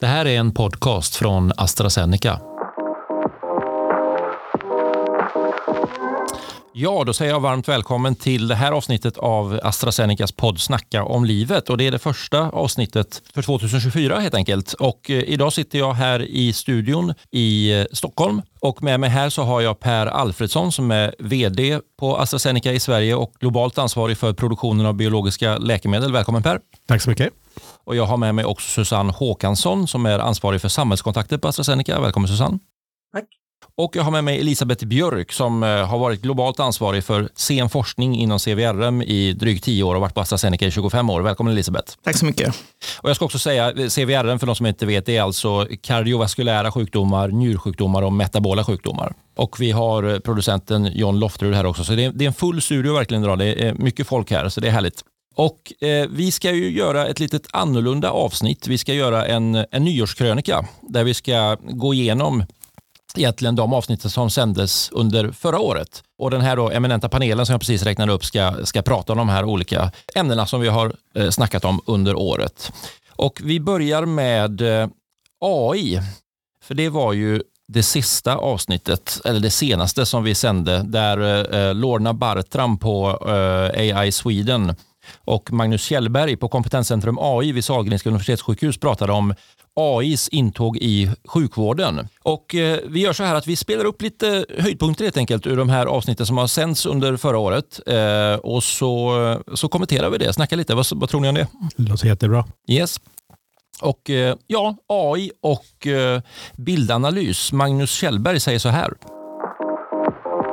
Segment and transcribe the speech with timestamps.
[0.00, 2.40] Det här är en podcast från AstraZeneca.
[6.72, 11.24] Ja, då säger jag varmt välkommen till det här avsnittet av AstraZenecas podd Snacka om
[11.24, 11.70] livet.
[11.70, 14.72] Och Det är det första avsnittet för 2024 helt enkelt.
[14.72, 19.30] Och eh, idag sitter jag här i studion i eh, Stockholm och med mig här
[19.30, 24.18] så har jag Per Alfredsson som är VD på AstraZeneca i Sverige och globalt ansvarig
[24.18, 26.12] för produktionen av biologiska läkemedel.
[26.12, 26.60] Välkommen Per!
[26.86, 27.47] Tack så mycket!
[27.88, 32.00] Och jag har med mig också Susanne Håkansson som är ansvarig för samhällskontakter på AstraZeneca.
[32.00, 32.58] Välkommen Susanne!
[33.12, 33.24] Tack!
[33.76, 37.68] Och jag har med mig Elisabeth Björk som eh, har varit globalt ansvarig för sen
[37.68, 41.20] forskning inom CVRM i drygt 10 år och varit på AstraZeneca i 25 år.
[41.20, 41.92] Välkommen Elisabeth.
[42.04, 42.54] Tack så mycket.
[43.00, 45.66] Och jag ska också säga, eh, CVRM för de som inte vet, det är alltså
[45.82, 49.14] kardiovaskulära sjukdomar, njursjukdomar och metabola sjukdomar.
[49.36, 52.34] Och vi har eh, producenten John Lofterud här också, så det är, det är en
[52.34, 53.38] full studio verkligen idag.
[53.38, 55.04] Det är mycket folk här, så det är härligt.
[55.38, 58.66] Och eh, Vi ska ju göra ett litet annorlunda avsnitt.
[58.66, 62.44] Vi ska göra en, en nyårskrönika där vi ska gå igenom
[63.16, 66.02] egentligen de avsnitten som sändes under förra året.
[66.18, 69.18] Och Den här då eminenta panelen som jag precis räknade upp ska, ska prata om
[69.18, 72.72] de här olika ämnena som vi har eh, snackat om under året.
[73.10, 74.88] Och Vi börjar med eh,
[75.40, 76.00] AI,
[76.62, 81.60] för det var ju det sista avsnittet, eller det senaste som vi sände, där eh,
[81.60, 84.74] eh Lorna Bartram på eh, AI Sweden
[85.24, 89.34] och Magnus Kjellberg på Kompetenscentrum AI vid Sahlgrenska universitetssjukhus pratade om
[89.74, 92.08] AIs intåg i sjukvården.
[92.22, 95.56] Och eh, vi gör så här att vi spelar upp lite höjdpunkter helt enkelt ur
[95.56, 97.80] de här avsnitten som har sänds under förra året.
[97.86, 100.74] Eh, och så, så kommenterar vi det, snackar lite.
[100.74, 101.46] Vad, vad tror ni om det?
[101.76, 102.44] Det låter jättebra.
[102.68, 103.00] Yes.
[103.80, 105.86] Och eh, ja, AI och
[106.56, 107.52] bildanalys.
[107.52, 108.94] Magnus Kjellberg säger så här.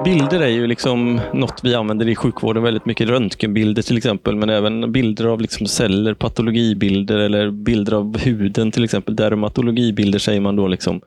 [0.05, 3.09] Bilder är ju liksom något vi använder i sjukvården väldigt mycket.
[3.09, 8.83] Röntgenbilder till exempel, men även bilder av liksom celler, patologibilder eller bilder av huden till
[8.83, 9.15] exempel.
[9.15, 10.67] Dermatologibilder säger man då.
[10.67, 11.01] liksom.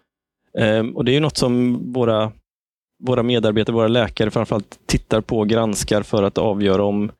[0.58, 2.32] Ehm, och Det är något som våra,
[3.04, 7.10] våra medarbetare, våra läkare framförallt tittar på och granskar för att avgöra om,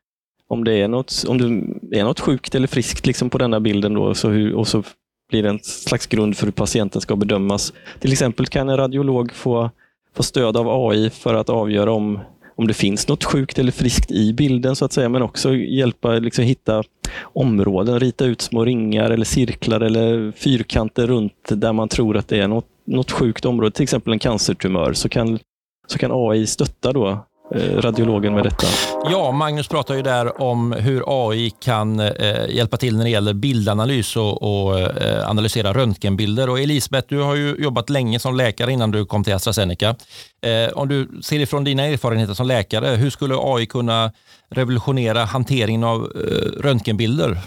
[0.48, 1.38] om det är något, om
[1.82, 3.94] det är något sjukt eller friskt liksom på denna bilden.
[3.94, 4.82] Då, så hur, och så
[5.30, 7.72] blir det en slags grund för hur patienten ska bedömas.
[8.00, 9.70] Till exempel kan en radiolog få
[10.16, 12.20] få stöd av AI för att avgöra om,
[12.56, 16.12] om det finns något sjukt eller friskt i bilden så att säga, men också hjälpa
[16.12, 16.82] liksom, hitta
[17.22, 22.38] områden, rita ut små ringar eller cirklar eller fyrkanter runt där man tror att det
[22.38, 25.38] är något, något sjukt område, till exempel en cancertumör, så kan,
[25.86, 28.66] så kan AI stötta då Eh, radiologen med detta.
[29.10, 33.34] Ja, Magnus pratar ju där om hur AI kan eh, hjälpa till när det gäller
[33.34, 36.50] bildanalys och, och eh, analysera röntgenbilder.
[36.50, 39.94] Och Elisabeth, du har ju jobbat länge som läkare innan du kom till AstraZeneca.
[40.42, 44.12] Eh, om du ser ifrån dina erfarenheter som läkare, hur skulle AI kunna
[44.50, 47.38] revolutionera hanteringen av eh, röntgenbilder?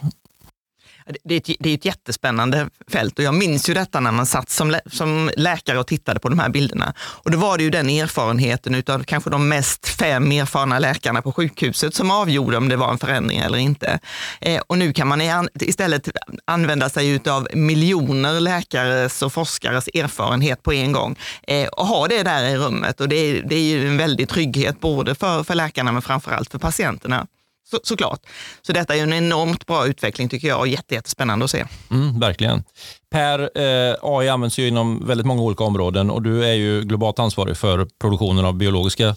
[1.24, 4.26] Det är, ett, det är ett jättespännande fält och jag minns ju detta när man
[4.26, 6.94] satt som, lä som läkare och tittade på de här bilderna.
[7.00, 11.32] Och då var det ju den erfarenheten av kanske de mest fem erfarna läkarna på
[11.32, 14.00] sjukhuset som avgjorde om det var en förändring eller inte.
[14.42, 15.22] Eh, och nu kan man
[15.60, 16.10] istället
[16.46, 21.16] använda sig av miljoner läkares och forskares erfarenhet på en gång
[21.48, 23.02] eh, och ha det där i rummet.
[23.02, 26.52] Och det är, det är ju en väldig trygghet både för, för läkarna men framförallt
[26.52, 27.28] för patienterna
[27.70, 28.20] så, såklart.
[28.62, 31.66] Så detta är en enormt bra utveckling tycker jag och jättespännande att se.
[31.92, 32.64] Mm, verkligen.
[33.12, 37.20] Per, eh, AI används ju inom väldigt många olika områden och du är ju globalt
[37.20, 39.16] ansvarig för produktionen av biologiska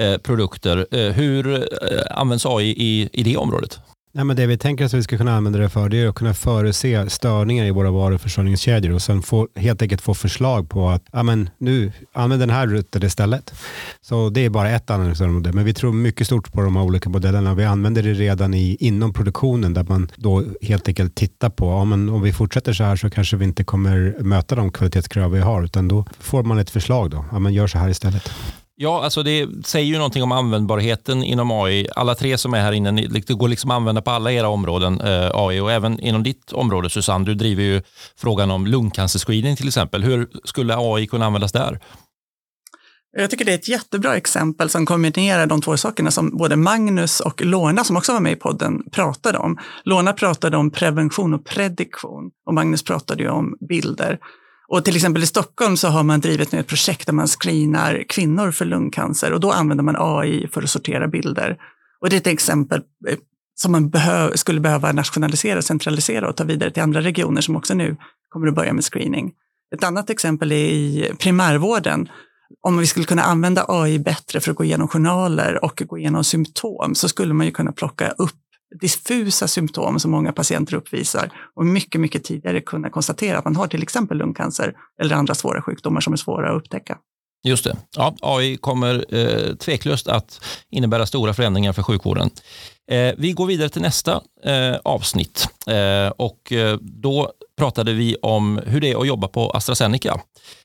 [0.00, 0.86] eh, produkter.
[0.90, 3.78] Eh, hur eh, används AI i, i det området?
[4.16, 6.14] Nej, men det vi tänker att vi ska kunna använda det för det är att
[6.14, 11.02] kunna förutse störningar i våra varuförsörjningskedjor och sen få, helt enkelt få förslag på att
[11.12, 13.54] ja, men nu använd den här rutten istället.
[14.00, 17.10] Så det är bara ett användningsområde, men vi tror mycket stort på de här olika
[17.10, 17.54] modellerna.
[17.54, 21.84] Vi använder det redan i, inom produktionen där man då helt enkelt tittar på ja,
[21.84, 25.40] men om vi fortsätter så här så kanske vi inte kommer möta de kvalitetskrav vi
[25.40, 27.10] har, utan då får man ett förslag.
[27.10, 27.24] då.
[27.32, 28.30] Ja, men gör så här istället.
[28.76, 31.88] Ja, alltså det säger ju någonting om användbarheten inom AI.
[31.96, 35.00] Alla tre som är här inne, det går liksom att använda på alla era områden,
[35.00, 35.60] eh, AI.
[35.60, 37.82] Och även inom ditt område, Susanne, du driver ju
[38.16, 40.02] frågan om lungcancerscreening till exempel.
[40.02, 41.80] Hur skulle AI kunna användas där?
[43.16, 47.20] Jag tycker det är ett jättebra exempel som kombinerar de två sakerna som både Magnus
[47.20, 49.58] och Lorna, som också var med i podden, pratade om.
[49.84, 54.18] Lorna pratade om prevention och prediktion och Magnus pratade ju om bilder.
[54.74, 58.50] Och till exempel i Stockholm så har man drivit ett projekt där man screenar kvinnor
[58.50, 61.56] för lungcancer och då använder man AI för att sortera bilder.
[62.00, 63.18] Och det är ett exempel eh,
[63.54, 67.74] som man behö skulle behöva nationalisera, centralisera och ta vidare till andra regioner som också
[67.74, 67.96] nu
[68.28, 69.32] kommer att börja med screening.
[69.74, 72.08] Ett annat exempel är i primärvården.
[72.62, 76.24] Om vi skulle kunna använda AI bättre för att gå igenom journaler och gå igenom
[76.24, 78.43] symptom så skulle man ju kunna plocka upp
[78.80, 83.66] diffusa symptom som många patienter uppvisar och mycket, mycket tidigare kunna konstatera att man har
[83.66, 86.98] till exempel lungcancer eller andra svåra sjukdomar som är svåra att upptäcka.
[87.46, 87.76] Just det.
[87.96, 92.30] Ja, AI kommer eh, tveklöst att innebära stora förändringar för sjukvården.
[92.90, 98.60] Eh, vi går vidare till nästa eh, avsnitt eh, och eh, då pratade vi om
[98.66, 100.20] hur det är att jobba på AstraZeneca.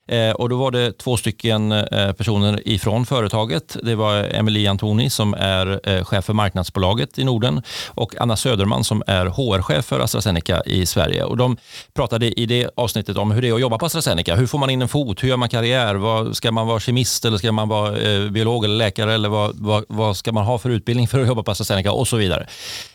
[0.10, 3.77] Eh, och då var det två stycken eh, personer ifrån företaget.
[3.83, 8.83] Det var Emelie Antoni som är eh, chef för marknadsbolaget i Norden och Anna Söderman
[8.83, 11.24] som är HR-chef för AstraZeneca i Sverige.
[11.24, 11.57] Och de
[11.94, 14.36] pratade i det avsnittet om hur det är att jobba på AstraZeneca.
[14.36, 15.24] Hur får man in en fot?
[15.24, 15.95] Hur gör man karriär?
[15.95, 19.13] Vad, ska man vara kemist eller ska man vara eh, biolog eller läkare?
[19.13, 21.92] Eller vad, vad, vad, ska man ha för utbildning för att jobba på AstraZeneca?
[21.92, 22.48] Och så vidare.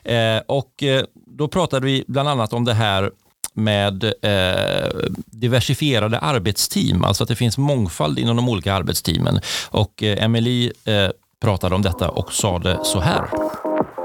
[0.02, 3.10] Eh, och eh, då pratade vi bland annat om det här
[3.54, 4.90] med eh,
[5.26, 9.40] diversifierade arbetsteam, alltså att det finns mångfald inom de olika arbetsteamen.
[9.70, 13.28] Och eh, Emily eh, pratade om detta och sa det så här.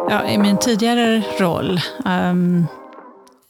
[0.10, 2.68] Ja, I min tidigare roll um,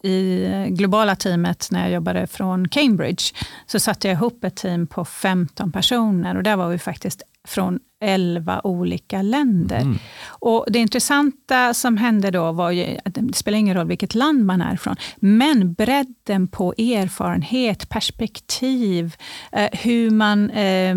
[0.04, 3.24] i globala teamet när jag jobbade från Cambridge
[3.68, 7.80] så satte jag ihop ett team på 15 personer och där var vi faktiskt från
[8.00, 9.81] 11 olika länder.
[9.81, 9.98] Mm.
[10.28, 14.46] Och Det intressanta som hände då var ju, att det spelar ingen roll vilket land
[14.46, 19.16] man är ifrån, men bredden på erfarenhet, perspektiv,
[19.51, 20.96] eh, hur man Eh,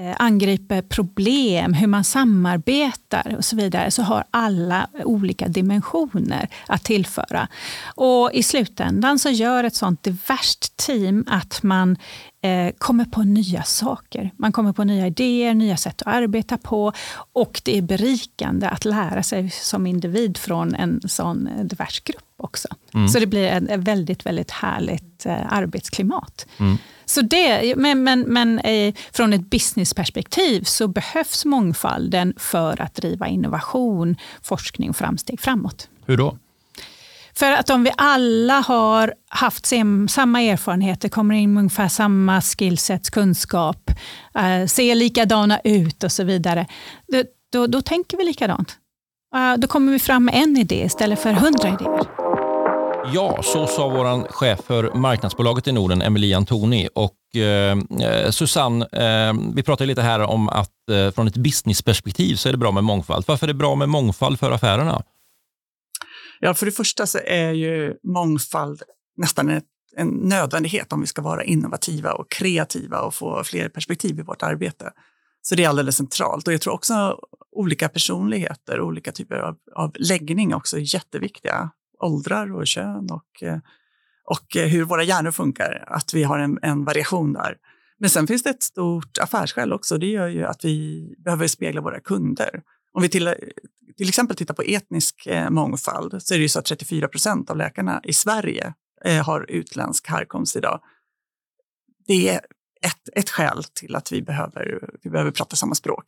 [0.00, 6.84] Eh, angriper problem, hur man samarbetar och så vidare, så har alla olika dimensioner att
[6.84, 7.48] tillföra.
[7.94, 11.96] Och I slutändan så gör ett sånt diverst team att man
[12.42, 14.30] eh, kommer på nya saker.
[14.36, 16.92] Man kommer på nya idéer, nya sätt att arbeta på
[17.32, 22.27] och det är berikande att lära sig som individ från en sån eh, divers grupp
[22.38, 22.68] också.
[22.94, 23.08] Mm.
[23.08, 26.46] Så det blir ett väldigt, väldigt härligt eh, arbetsklimat.
[26.58, 26.78] Mm.
[27.04, 33.28] Så det, men men, men eh, från ett businessperspektiv så behövs mångfalden för att driva
[33.28, 35.88] innovation, forskning och framsteg framåt.
[36.06, 36.38] Hur då?
[37.34, 39.66] För att om vi alla har haft
[40.08, 43.90] samma erfarenheter, kommer in med ungefär samma skillsets, kunskap,
[44.34, 46.66] eh, ser likadana ut och så vidare,
[47.12, 48.76] då, då, då tänker vi likadant.
[49.36, 52.27] Uh, då kommer vi fram med en idé istället för hundra idéer.
[53.04, 56.88] Ja, så sa vår chef för marknadsbolaget i Norden, Emelie Antoni.
[56.94, 62.34] Och, eh, eh, Susanne, eh, vi pratade lite här om att eh, från ett businessperspektiv
[62.34, 63.24] så är det bra med mångfald.
[63.28, 65.02] Varför är det bra med mångfald för affärerna?
[66.40, 68.82] Ja, för det första så är ju mångfald
[69.16, 69.64] nästan ett,
[69.96, 74.42] en nödvändighet om vi ska vara innovativa och kreativa och få fler perspektiv i vårt
[74.42, 74.90] arbete.
[75.42, 76.46] Så det är alldeles centralt.
[76.46, 77.18] Och jag tror också
[77.56, 83.58] olika personligheter, olika typer av, av läggning också är jätteviktiga åldrar och kön och, eh,
[84.24, 87.56] och eh, hur våra hjärnor funkar, att vi har en, en variation där.
[87.98, 89.98] Men sen finns det ett stort affärsskäl också.
[89.98, 92.62] Det gör ju att vi behöver spegla våra kunder.
[92.92, 93.34] Om vi till,
[93.96, 97.50] till exempel tittar på etnisk eh, mångfald så är det ju så att 34 procent
[97.50, 98.74] av läkarna i Sverige
[99.24, 100.80] har utländsk härkomst idag.
[102.06, 102.40] Det är
[102.82, 106.04] ett, ett skäl till att vi behöver, vi behöver prata samma språk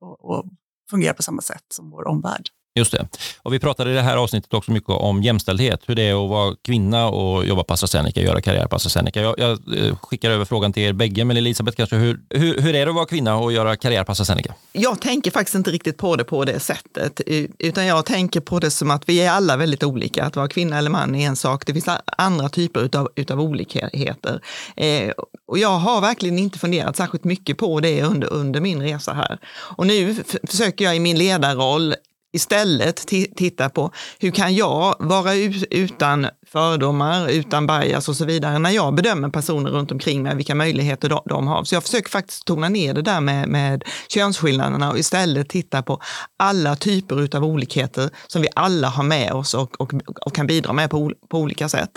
[0.00, 0.44] och, och
[0.90, 2.48] fungera på samma sätt som vår omvärld.
[2.76, 3.08] Just det.
[3.42, 6.30] Och vi pratade i det här avsnittet också mycket om jämställdhet, hur det är att
[6.30, 9.20] vara kvinna och jobba på AstraZeneca, göra karriär på AstraZeneca.
[9.20, 12.74] Jag, jag eh, skickar över frågan till er bägge, men Elisabeth kanske, hur, hur, hur,
[12.74, 14.54] är det att vara kvinna och göra karriär på AstraZeneca?
[14.72, 18.58] Jag tänker faktiskt inte riktigt på det på det sättet, eh, utan jag tänker på
[18.58, 20.24] det som att vi är alla väldigt olika.
[20.24, 24.40] Att vara kvinna eller man är en sak, det finns andra typer utav, utav olikheter.
[24.76, 25.10] Eh,
[25.46, 29.38] och jag har verkligen inte funderat särskilt mycket på det under, under min resa här.
[29.76, 31.94] Och nu försöker jag i min ledarroll
[32.34, 35.34] istället titta på hur kan jag vara
[35.70, 40.54] utan fördomar, utan bias och så vidare när jag bedömer personer runt omkring mig, vilka
[40.54, 41.64] möjligheter de, de har.
[41.64, 46.00] Så jag försöker faktiskt tona ner det där med, med könsskillnaderna och istället titta på
[46.36, 49.92] alla typer av olikheter som vi alla har med oss och, och,
[50.26, 51.90] och kan bidra med på, på olika sätt.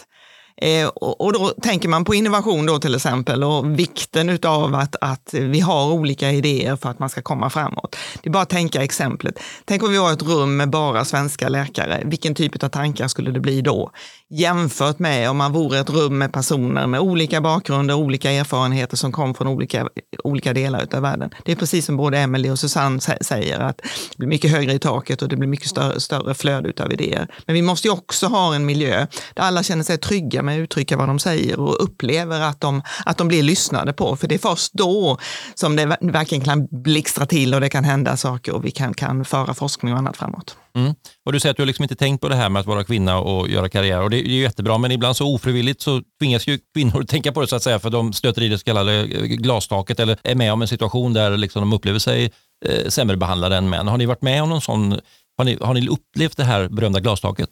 [0.62, 4.96] Eh, och, och, då tänker man på innovation då till exempel och vikten av att,
[5.02, 7.96] att vi har olika idéer för att man ska komma framåt.
[8.22, 9.40] Det är bara att tänka exemplet.
[9.66, 12.02] Tänk om vi har ett rum med bara svenska läkare.
[12.06, 13.92] Vilken typ av tankar skulle det bli då?
[14.30, 19.12] Jämfört med om man vore ett rum med personer med olika bakgrunder, olika erfarenheter som
[19.12, 19.90] kom från olika,
[20.24, 21.30] olika delar av världen.
[21.46, 24.80] Det är precis som både Emelie och Susanne säger, att det blir mycket högre i
[24.80, 27.28] taket och det blir mycket större, större flöde av idéer.
[27.46, 30.64] Men vi måste ju också ha en miljö där alla känner sig trygga med att
[30.64, 34.16] uttrycka vad de säger och upplever att de, att de blir lyssnade på.
[34.16, 35.18] För det är först då
[35.56, 39.26] som det verkligen kan blixtra till och det kan hända saker och vi kan, kan
[39.26, 40.58] föra forskning och annat framåt.
[40.76, 40.94] Mm.
[41.26, 42.84] Och Du säger att du har liksom inte tänkt på det här med att vara
[42.84, 46.48] kvinna och göra karriär och det är ju jättebra, men ibland så ofrivilligt så tvingas
[46.48, 48.64] ju kvinnor att tänka på det så att säga, för de stöter i det så
[48.64, 52.32] kallade eh, glastaket eller är med om en situation där liksom de upplever sig
[52.66, 53.88] eh, sämre behandlade än män.
[53.88, 55.00] Har ni varit med om någon sån
[55.38, 57.50] Har ni, har ni upplevt det här berömda glastaket?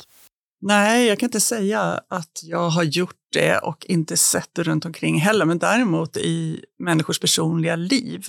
[0.61, 4.85] Nej, jag kan inte säga att jag har gjort det och inte sett det runt
[4.85, 8.25] omkring heller, men däremot i människors personliga liv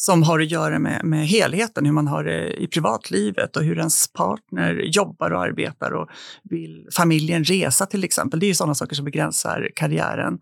[0.00, 3.78] som har att göra med, med helheten, hur man har det i privatlivet och hur
[3.78, 6.08] ens partner jobbar och arbetar och
[6.42, 8.40] vill familjen resa till exempel.
[8.40, 10.38] Det är ju sådana saker som begränsar karriären.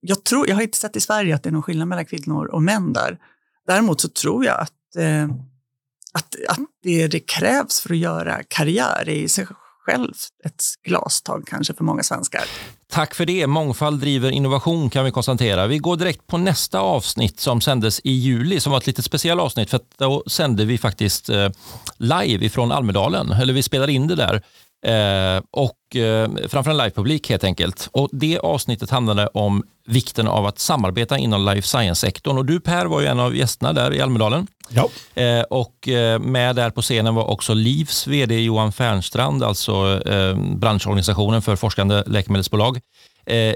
[0.00, 2.46] Jag, tror, jag har inte sett i Sverige att det är någon skillnad mellan kvinnor
[2.46, 3.18] och män där.
[3.66, 5.24] Däremot så tror jag att, eh,
[6.12, 9.46] att, att det, det krävs för att göra karriär i sig
[9.88, 10.12] själv
[10.44, 12.42] ett glastag kanske för många svenskar.
[12.90, 13.46] Tack för det.
[13.46, 15.66] Mångfald driver innovation kan vi konstatera.
[15.66, 19.40] Vi går direkt på nästa avsnitt som sändes i juli som var ett lite speciellt
[19.40, 21.48] avsnitt för då sände vi faktiskt eh,
[21.96, 24.42] live ifrån Almedalen, eller vi spelade in det där.
[24.86, 27.88] Eh, och eh, framför en livepublik helt enkelt.
[27.92, 32.38] Och Det avsnittet handlade om vikten av att samarbeta inom life science-sektorn.
[32.38, 34.46] Och Du Per var ju en av gästerna där i Almedalen.
[34.68, 34.88] Ja.
[35.22, 35.88] Eh, och
[36.20, 40.00] med där på scenen var också Livs vd Johan Fernstrand, alltså
[40.56, 42.80] branschorganisationen för forskande läkemedelsbolag.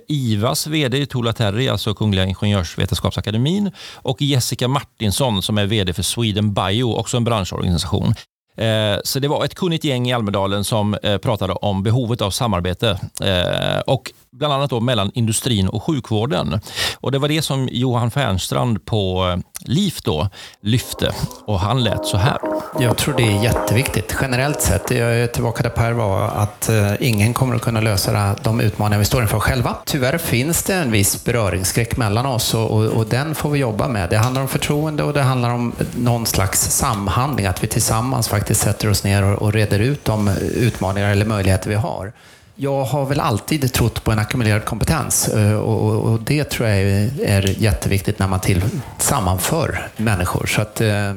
[0.08, 6.54] IVAs vd Tola Terry, alltså Kungliga Ingenjörsvetenskapsakademin och Jessica Martinsson som är vd för Sweden
[6.54, 8.14] Bio, också en branschorganisation.
[8.56, 12.30] Eh, så det var ett kunnigt gäng i Almedalen som eh, pratade om behovet av
[12.30, 16.60] samarbete eh, och bland annat då mellan industrin och sjukvården.
[17.00, 20.28] Och Det var det som Johan Fernstrand på LIF då
[20.60, 21.12] lyfte
[21.44, 22.38] och han lät så här.
[22.80, 24.16] Jag tror det är jätteviktigt.
[24.20, 28.60] Generellt sett, jag är tillbaka där Per var, att ingen kommer att kunna lösa de
[28.60, 29.76] utmaningar vi står inför själva.
[29.84, 33.88] Tyvärr finns det en viss beröringsskräck mellan oss och, och, och den får vi jobba
[33.88, 34.10] med.
[34.10, 38.41] Det handlar om förtroende och det handlar om någon slags samhandling, att vi tillsammans faktiskt
[38.50, 42.12] sätter oss ner och, och reder ut de utmaningar eller möjligheter vi har.
[42.54, 47.62] Jag har väl alltid trott på en ackumulerad kompetens eh, och, det tror jag är
[47.62, 48.64] jätteviktigt när man till,
[48.98, 50.46] sammanför människor.
[50.46, 51.14] Så att, eh,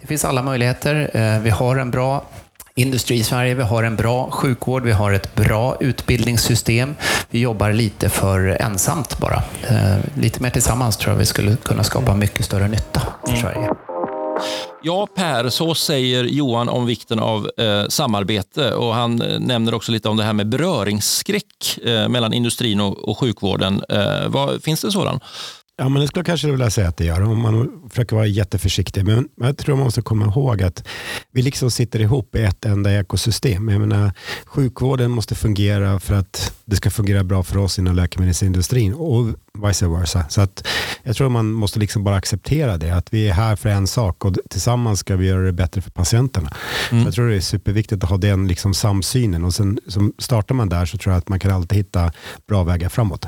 [0.00, 1.10] det finns alla möjligheter.
[1.14, 2.24] Eh, vi har en bra
[2.74, 6.94] industri i Sverige, vi har en bra sjukvård, vi har ett bra utbildningssystem.
[7.30, 9.42] Vi jobbar lite för ensamt bara.
[10.14, 13.42] Lite mer tillsammans tror jag vi skulle kunna skapa mycket större nytta för mm.
[13.42, 13.68] Sverige.
[14.82, 19.92] Ja, Per, så säger Johan om vikten av eh, samarbete och han eh, nämner också
[19.92, 23.82] lite om det här med beröringsskräck eh, mellan industrin och, och sjukvården.
[23.88, 25.20] Eh, vad, finns det sådan?
[25.80, 28.26] Ja, men det skulle jag kanske vilja säga att det gör, om man försöker vara
[28.26, 29.04] jätteförsiktig.
[29.04, 30.88] Men jag tror man måste komma ihåg att
[31.32, 33.68] vi liksom sitter ihop i ett enda ekosystem.
[33.68, 34.12] Jag menar,
[34.46, 39.26] sjukvården måste fungera för att det ska fungera bra för oss inom läkemedelsindustrin och
[39.58, 40.24] vice versa.
[40.28, 40.66] Så att
[41.02, 44.24] jag tror man måste liksom bara acceptera det, att vi är här för en sak
[44.24, 46.50] och tillsammans ska vi göra det bättre för patienterna.
[46.90, 47.04] Mm.
[47.04, 50.68] jag tror det är superviktigt att ha den liksom samsynen och sen som startar man
[50.68, 52.12] där så tror jag att man kan alltid hitta
[52.48, 53.26] bra vägar framåt.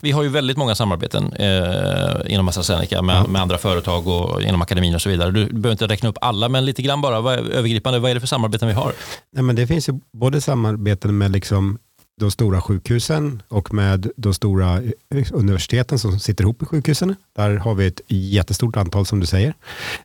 [0.00, 3.26] Vi har ju väldigt många samarbeten eh, inom AstraZeneca med, ja.
[3.26, 5.30] med, andra företag och inom akademin och så vidare.
[5.30, 8.20] Du behöver inte räkna upp alla, men lite grann bara vad, övergripande, vad är det
[8.20, 8.92] för samarbeten vi har?
[9.32, 11.78] Nej, men det finns ju både samarbeten med liksom
[12.20, 17.16] de stora sjukhusen och med de stora eh, universiteten som sitter ihop i sjukhusen.
[17.36, 19.54] Där har vi ett jättestort antal som du säger,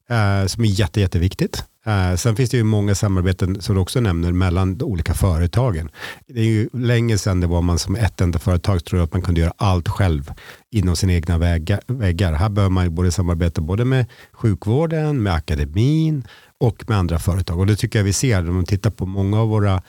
[0.10, 1.64] eh, som är jätte, jätteviktigt.
[1.86, 5.90] Eh, sen finns det ju många samarbeten som du också nämner mellan de olika företagen.
[6.28, 9.22] Det är ju länge sedan det var man som ett enda företag tror att man
[9.22, 10.32] kunde göra allt själv
[10.72, 12.34] inom sina egna väggar.
[12.34, 16.24] Här behöver man ju både samarbeta både med sjukvården, med akademin,
[16.60, 17.60] och med andra företag.
[17.60, 19.82] Och det tycker jag vi ser när man tittar på många av våra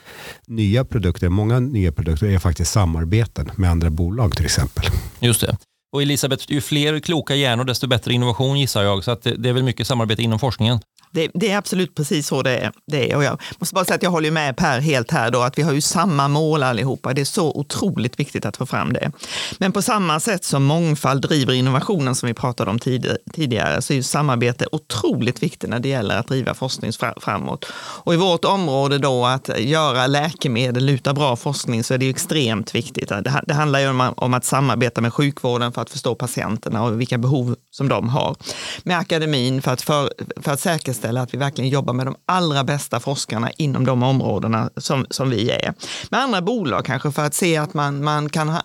[0.46, 1.28] nya produkter.
[1.28, 4.84] Många nya produkter är faktiskt samarbeten med andra bolag till exempel.
[5.20, 5.56] Just det.
[5.92, 9.04] Och Elisabeth, ju fler kloka hjärnor desto bättre innovation gissar jag.
[9.04, 10.80] Så att det är väl mycket samarbete inom forskningen.
[11.10, 12.72] Det, det, är absolut precis så det är.
[12.86, 13.16] det är.
[13.16, 15.62] Och jag måste bara säga att jag håller med Per helt här då, att vi
[15.62, 17.14] har ju samma mål allihopa.
[17.14, 19.12] Det är så otroligt viktigt att få fram det.
[19.58, 23.92] Men på samma sätt som mångfald driver innovationen som vi pratade om tid, tidigare, så
[23.92, 27.66] är ju samarbete otroligt viktigt när det gäller att driva forskning framåt.
[27.76, 32.74] Och i vårt område då att göra läkemedel utan bra forskning så är det extremt
[32.74, 33.08] viktigt.
[33.08, 37.00] Det, det handlar ju om, om att samarbeta med sjukvården för att förstå patienterna och
[37.00, 38.36] vilka behov som de har.
[38.82, 42.16] Med akademin för att, för, för att säkerställa säkerställa att vi verkligen jobbar med de
[42.26, 45.74] allra bästa forskarna inom de områdena som, som vi är.
[46.10, 48.60] Med andra bolag kanske för att se att man, man kan ha,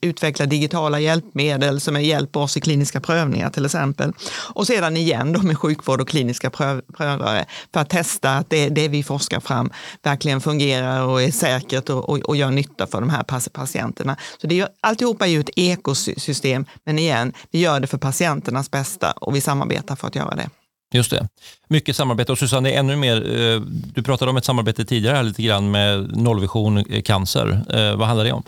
[0.00, 4.12] utveckla digitala hjälpmedel som hjälper oss i kliniska prövningar till exempel.
[4.54, 8.68] Och sedan igen då med sjukvård och kliniska pröv, prövare för att testa att det,
[8.68, 9.70] det vi forskar fram
[10.02, 14.16] verkligen fungerar och är säkert och, och, och gör nytta för de här patienterna.
[14.40, 18.70] Så det är, alltihopa är ju ett ekosystem, men igen, vi gör det för patienternas
[18.70, 20.50] bästa och vi samarbetar för att göra det.
[20.94, 21.28] Just det.
[21.68, 22.32] Mycket samarbete.
[22.32, 23.60] Och Susanne, det är ännu mer, eh,
[23.94, 27.64] du pratade om ett samarbete tidigare här lite grann med nollvision eh, cancer.
[27.70, 28.42] Eh, vad handlar det om?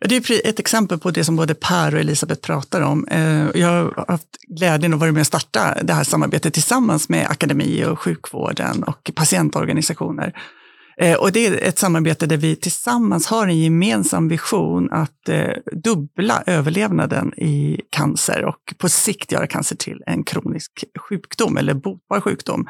[0.00, 3.06] Det är ett exempel på det som både Per och Elisabeth pratar om.
[3.54, 7.84] Jag har haft glädjen att vara med och starta det här samarbetet tillsammans med akademi
[7.84, 10.32] och sjukvården och patientorganisationer.
[10.96, 15.50] Eh, och det är ett samarbete där vi tillsammans har en gemensam vision att eh,
[15.84, 22.20] dubbla överlevnaden i cancer och på sikt göra cancer till en kronisk sjukdom eller botbar
[22.20, 22.68] sjukdom.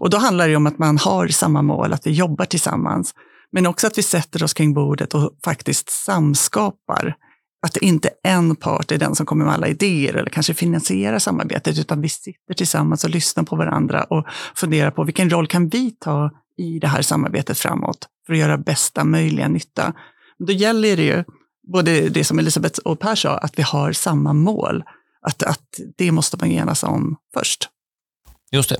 [0.00, 3.14] Och då handlar det om att man har samma mål, att vi jobbar tillsammans.
[3.52, 7.14] Men också att vi sätter oss kring bordet och faktiskt samskapar.
[7.66, 11.18] Att det inte en part är den som kommer med alla idéer eller kanske finansierar
[11.18, 15.68] samarbetet, utan vi sitter tillsammans och lyssnar på varandra och funderar på vilken roll kan
[15.68, 19.92] vi ta i det här samarbetet framåt för att göra bästa möjliga nytta.
[20.38, 21.24] Då gäller det ju,
[21.72, 24.84] både det som Elisabeth och Per sa, att vi har samma mål.
[25.26, 27.68] Att, att det måste man enas om först.
[28.54, 28.76] Just det.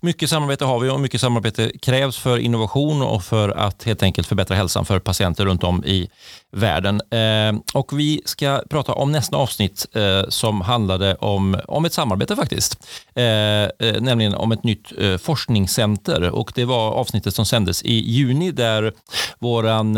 [0.00, 4.26] Mycket samarbete har vi och mycket samarbete krävs för innovation och för att helt enkelt
[4.26, 6.08] förbättra hälsan för patienter runt om i
[6.52, 7.00] världen.
[7.10, 12.36] Eh, och vi ska prata om nästa avsnitt eh, som handlade om, om ett samarbete
[12.36, 12.88] faktiskt.
[13.14, 18.92] Eh, nämligen om ett nytt forskningscenter och det var avsnittet som sändes i juni där
[19.38, 19.94] våran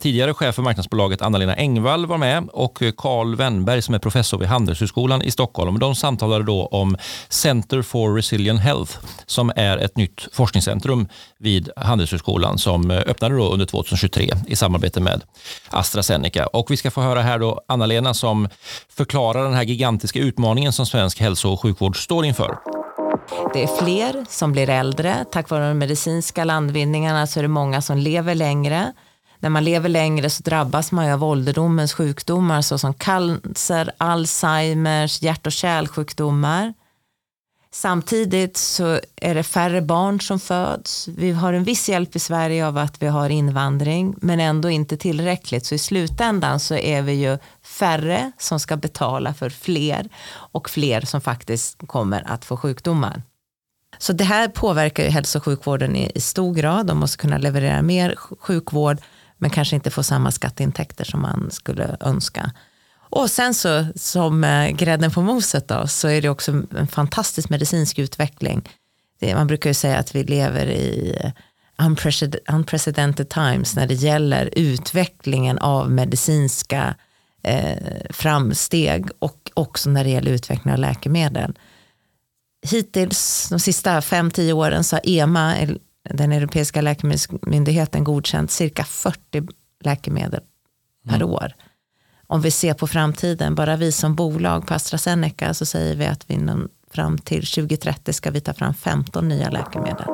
[0.00, 4.48] tidigare chef för marknadsbolaget Anna-Lena Engvall var med och Carl Wennberg som är professor vid
[4.48, 5.78] Handelshögskolan i Stockholm.
[5.78, 6.96] De samtalade då om
[7.28, 13.36] Center for Resilience Resilient Health som är ett nytt forskningscentrum vid Handelshögskolan som eh, öppnade
[13.36, 15.22] då under 2023 i samarbete med
[15.70, 16.46] AstraZeneca.
[16.46, 18.48] Och vi ska få höra här då Anna-Lena som
[18.88, 22.58] förklarar den här gigantiska utmaningen som svensk hälso och sjukvård står inför.
[23.54, 25.24] Det är fler som blir äldre.
[25.32, 28.92] Tack vare de medicinska landvinningarna så är det många som lever längre.
[29.40, 35.46] När man lever längre så drabbas man ju av ålderdomens sjukdomar såsom cancer, Alzheimers, hjärt
[35.46, 36.74] och kärlsjukdomar.
[37.74, 41.08] Samtidigt så är det färre barn som föds.
[41.08, 44.96] Vi har en viss hjälp i Sverige av att vi har invandring men ändå inte
[44.96, 45.66] tillräckligt.
[45.66, 51.00] Så i slutändan så är vi ju färre som ska betala för fler och fler
[51.00, 53.22] som faktiskt kommer att få sjukdomar.
[53.98, 56.86] Så det här påverkar ju hälso och sjukvården i, i stor grad.
[56.86, 58.98] De måste kunna leverera mer sjukvård
[59.38, 62.52] men kanske inte få samma skatteintäkter som man skulle önska.
[63.14, 67.48] Och sen så som eh, grädden på moset då, så är det också en fantastisk
[67.48, 68.68] medicinsk utveckling.
[69.20, 71.16] Det, man brukar ju säga att vi lever i
[72.48, 76.94] unprecedented times när det gäller utvecklingen av medicinska
[77.42, 77.76] eh,
[78.10, 81.58] framsteg och också när det gäller utveckling av läkemedel.
[82.70, 85.54] Hittills de sista 5-10 åren så har EMA,
[86.10, 89.46] den europeiska läkemedelsmyndigheten, godkänt cirka 40
[89.84, 90.40] läkemedel
[91.08, 91.30] per mm.
[91.30, 91.52] år
[92.32, 96.24] om vi ser på framtiden, bara vi som bolag på AstraZeneca så säger vi att
[96.26, 100.04] vi inom, fram till 2030 ska vi ta fram 15 nya läkemedel.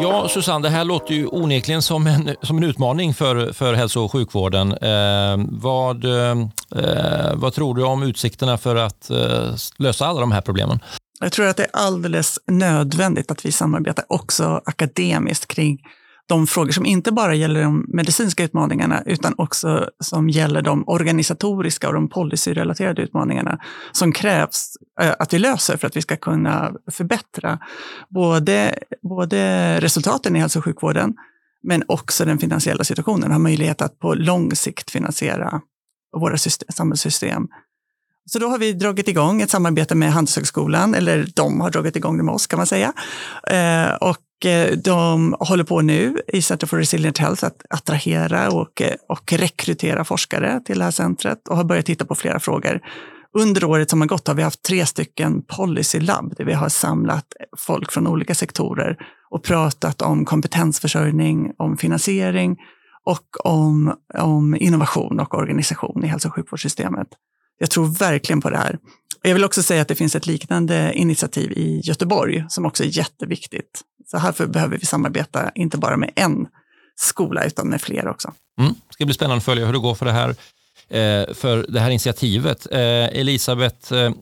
[0.00, 4.00] Ja, Susanne, det här låter ju onekligen som en, som en utmaning för, för hälso
[4.00, 4.72] och sjukvården.
[4.72, 10.40] Eh, vad, eh, vad tror du om utsikterna för att eh, lösa alla de här
[10.40, 10.78] problemen?
[11.20, 15.78] Jag tror att det är alldeles nödvändigt att vi samarbetar också akademiskt kring
[16.28, 21.88] de frågor som inte bara gäller de medicinska utmaningarna utan också som gäller de organisatoriska
[21.88, 23.58] och de policyrelaterade utmaningarna
[23.92, 27.58] som krävs eh, att vi löser för att vi ska kunna förbättra
[28.08, 31.14] både, både resultaten i hälso och sjukvården
[31.62, 35.60] men också den finansiella situationen, ha möjlighet att på lång sikt finansiera
[36.16, 37.48] våra system, samhällssystem.
[38.26, 42.16] Så då har vi dragit igång ett samarbete med Handelshögskolan, eller de har dragit igång
[42.16, 42.92] det med oss kan man säga.
[43.50, 48.82] Eh, och Eh, de håller på nu i Center for Resilient Health att attrahera och,
[48.82, 52.80] eh, och rekrytera forskare till det här centret och har börjat titta på flera frågor.
[53.38, 57.26] Under året som har gått har vi haft tre stycken policylabb där vi har samlat
[57.58, 58.96] folk från olika sektorer
[59.30, 62.56] och pratat om kompetensförsörjning, om finansiering
[63.04, 67.08] och om, om innovation och organisation i hälso och sjukvårdssystemet.
[67.58, 68.78] Jag tror verkligen på det här.
[69.22, 72.98] Jag vill också säga att det finns ett liknande initiativ i Göteborg som också är
[72.98, 73.80] jätteviktigt.
[74.06, 76.46] Så här behöver vi samarbeta, inte bara med en
[76.96, 78.32] skola, utan med fler också.
[78.60, 78.72] Mm.
[78.72, 80.28] Det ska bli spännande att följa hur det går för det här
[80.88, 82.66] eh, för det här initiativet.
[82.72, 82.80] Eh,
[83.20, 84.12] Elisabeth, eh,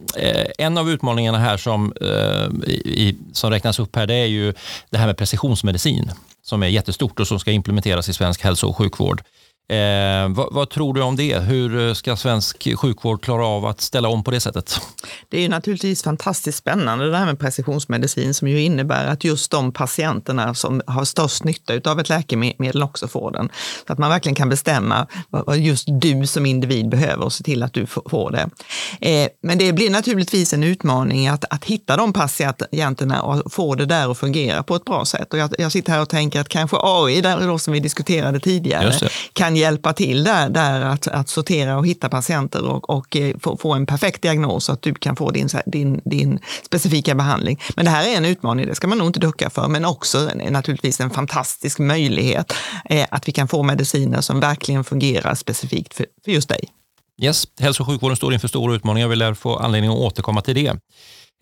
[0.59, 1.93] en av utmaningarna här som,
[3.33, 4.55] som räknas upp här, det är ju
[4.91, 6.11] det här med precisionsmedicin
[6.43, 9.23] som är jättestort och som ska implementeras i svensk hälso och sjukvård.
[9.69, 11.39] Eh, vad, vad, tror du om det?
[11.39, 14.81] Hur ska svensk sjukvård klara av att ställa om på det sättet?
[15.29, 19.73] Det är naturligtvis fantastiskt spännande det här med precisionsmedicin som ju innebär att just de
[19.73, 23.51] patienterna som har störst nytta av ett läkemedel också får den.
[23.87, 27.63] Så att man verkligen kan bestämma vad just du som individ behöver och se till
[27.63, 28.51] att du får det.
[29.01, 33.87] Eh, men det blir naturligtvis en utmaning att, att hitta de patienterna och få det
[33.87, 35.33] där att fungera på ett bra sätt.
[35.33, 38.41] Och jag, jag sitter här och tänker att kanske AI, där då som vi diskuterade
[38.41, 43.17] tidigare, kan kan hjälpa till där, där att, att sortera och hitta patienter och, och
[43.17, 47.15] eh, få, få, en perfekt diagnos så att du kan få din, din, din specifika
[47.15, 47.61] behandling.
[47.77, 50.31] Men det här är en utmaning, det ska man nog inte ducka för, men också
[50.51, 52.53] naturligtvis en fantastisk möjlighet
[52.85, 56.69] eh, att vi kan få mediciner som verkligen fungerar specifikt för, för just dig.
[57.23, 59.09] Yes, hälso och sjukvården står inför stora utmaningar.
[59.09, 60.69] Vi lär få anledning att återkomma till det.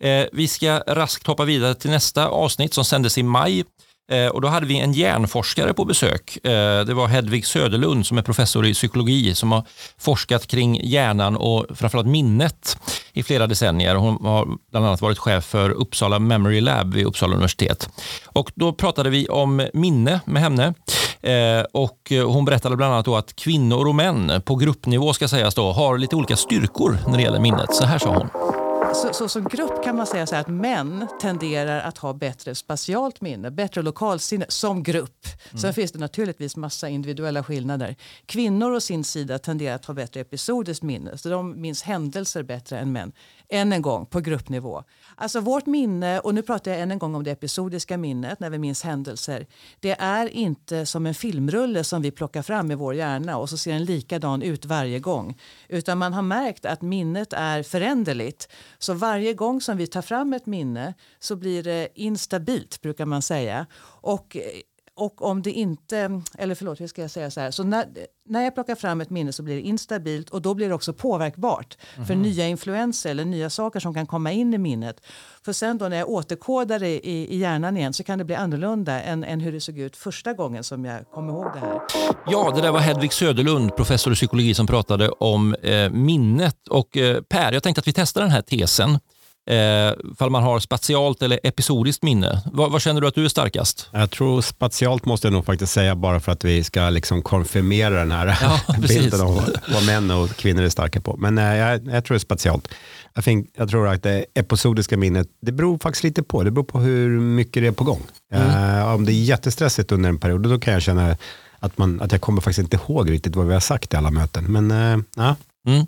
[0.09, 3.63] Eh, vi ska raskt hoppa vidare till nästa avsnitt som sändes i maj.
[4.11, 6.45] Eh, och då hade vi en hjärnforskare på besök.
[6.45, 9.63] Eh, det var Hedvig Söderlund som är professor i psykologi som har
[9.97, 12.77] forskat kring hjärnan och framförallt minnet
[13.13, 13.95] i flera decennier.
[13.95, 17.89] Hon har bland annat varit chef för Uppsala Memory Lab vid Uppsala universitet.
[18.25, 20.73] Och då pratade vi om minne med henne.
[21.21, 25.71] Eh, och hon berättade bland annat att kvinnor och män på gruppnivå ska sägas då,
[25.71, 27.75] har lite olika styrkor när det gäller minnet.
[27.75, 28.60] Så här sa hon.
[28.95, 33.51] Så, så, som grupp kan man säga att män tenderar att ha bättre spatialt minne,
[33.51, 35.25] bättre lokalsinne som grupp.
[35.49, 35.59] Mm.
[35.61, 37.95] Sen finns det naturligtvis massa individuella skillnader.
[38.25, 42.79] Kvinnor å sin sida tenderar att ha bättre episodiskt minne, så de minns händelser bättre
[42.79, 43.11] än män.
[43.49, 44.83] Än en gång, på gruppnivå.
[45.15, 48.49] Alltså vårt minne, och nu pratar jag än en gång om det episodiska minnet när
[48.49, 49.47] vi minns händelser.
[49.79, 53.57] Det är inte som en filmrulle som vi plockar fram i vår hjärna och så
[53.57, 55.37] ser den likadan ut varje gång.
[55.69, 58.47] Utan man har märkt att minnet är föränderligt.
[58.79, 63.21] Så varje gång som vi tar fram ett minne så blir det instabilt brukar man
[63.21, 63.65] säga.
[64.01, 64.43] Och eh,
[65.01, 67.51] och om det inte, eller förlåt, hur ska jag säga så här.
[67.51, 67.87] Så när,
[68.25, 70.93] när jag plockar fram ett minne så blir det instabilt och då blir det också
[70.93, 72.07] påverkbart mm.
[72.07, 75.01] för nya influenser eller nya saker som kan komma in i minnet.
[75.45, 78.35] För sen då när jag återkodar det i, i hjärnan igen så kan det bli
[78.35, 81.79] annorlunda än, än hur det såg ut första gången som jag kom ihåg det här.
[82.27, 86.67] Ja, det där var Hedvig Söderlund, professor i psykologi som pratade om eh, minnet.
[86.67, 88.99] Och eh, Per, jag tänkte att vi testar den här tesen
[89.49, 92.41] eh, fall man har spatialt eller episodiskt minne.
[92.45, 93.89] Vad, vad, känner du att du är starkast?
[93.91, 97.99] Jag tror spatialt måste jag nog faktiskt säga bara för att vi ska liksom konfirmera
[97.99, 101.17] den här ja, bilden av vad män och kvinnor är starka på.
[101.17, 102.67] Men eh, jag, jag tror spatialt.
[103.13, 106.43] Jag, think, jag, tror att det episodiska minnet, det beror faktiskt lite på.
[106.43, 108.01] Det beror på hur mycket det är på gång.
[108.33, 108.77] Mm.
[108.79, 111.17] Uh, om det är jättestressigt under en period, då kan jag känna
[111.59, 114.11] att, man, att jag kommer faktiskt inte ihåg riktigt vad vi har sagt i alla
[114.11, 114.43] möten.
[114.43, 115.35] Men uh, ja.
[115.67, 115.85] Mm.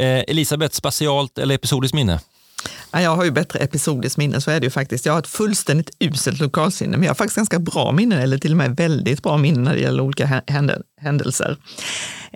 [0.00, 2.20] Eh, Elisabeth, spatialt eller episodiskt minne?
[2.92, 5.06] Jag har ju bättre episodiskt minne, så är det ju faktiskt.
[5.06, 8.50] Jag har ett fullständigt uselt lokalsinne, men jag har faktiskt ganska bra minne, eller till
[8.50, 10.42] och med väldigt bra minne när det gäller olika
[11.00, 11.56] händelser.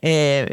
[0.03, 0.51] Eh,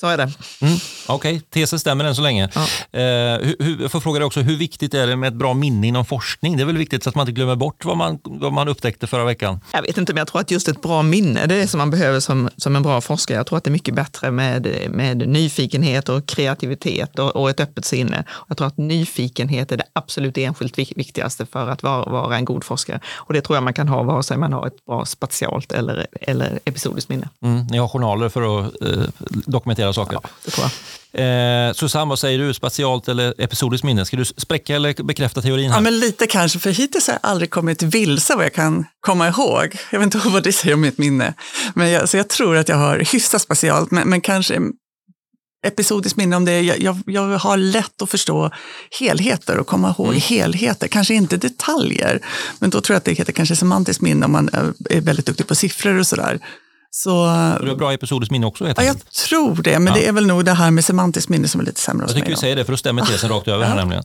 [0.00, 0.22] så är det.
[0.22, 1.40] Mm, Okej, okay.
[1.40, 2.48] tesen stämmer än så länge.
[2.54, 2.60] Ja.
[3.00, 5.54] Eh, hur, hur, jag får fråga dig också, hur viktigt är det med ett bra
[5.54, 6.56] minne inom forskning?
[6.56, 9.06] Det är väl viktigt så att man inte glömmer bort vad man, vad man upptäckte
[9.06, 9.60] förra veckan?
[9.72, 11.78] Jag vet inte, men jag tror att just ett bra minne, det är det som
[11.78, 13.36] man behöver som, som en bra forskare.
[13.36, 17.60] Jag tror att det är mycket bättre med, med nyfikenhet och kreativitet och, och ett
[17.60, 18.24] öppet sinne.
[18.48, 22.64] Jag tror att nyfikenhet är det absolut enskilt viktigaste för att vara, vara en god
[22.64, 23.00] forskare.
[23.14, 26.06] Och det tror jag man kan ha vare sig man har ett bra spatialt eller,
[26.20, 27.28] eller episodiskt minne.
[27.42, 29.02] Mm, ni har journaler för att eh,
[29.46, 30.18] dokumentera flera saker.
[30.22, 30.72] Ja, det tror jag.
[31.12, 32.54] Eh, Susanne, vad säger du?
[32.54, 34.04] Spatialt eller episodiskt minne?
[34.04, 35.70] Ska du spräcka eller bekräfta teorin?
[35.70, 35.76] Här?
[35.76, 39.28] Ja, men lite kanske, för hittills har jag aldrig kommit vilse vad jag kan komma
[39.28, 39.76] ihåg.
[39.90, 41.34] Jag vet inte vad det säger om mitt minne.
[41.74, 44.60] Men jag, så jag tror att jag har hyfsat spatialt, men, men kanske
[45.66, 46.60] episodiskt minne om det.
[46.60, 48.50] Jag, jag, jag, har lätt att förstå
[49.00, 50.20] helheter och komma ihåg mm.
[50.20, 50.88] helheter.
[50.88, 52.20] Kanske inte detaljer,
[52.58, 54.48] men då tror jag att det heter kanske semantiskt minne om man
[54.90, 56.40] är väldigt duktig på siffror och sådär.
[56.90, 57.10] Så,
[57.60, 58.68] du har bra episodiskt minne också?
[58.68, 60.00] Ja, jag tror det, men ja.
[60.00, 62.28] det är väl nog det här med semantiskt minne som är lite sämre Jag tycker
[62.28, 64.04] vi säger det, för då stämmer tesen rakt över här nämligen.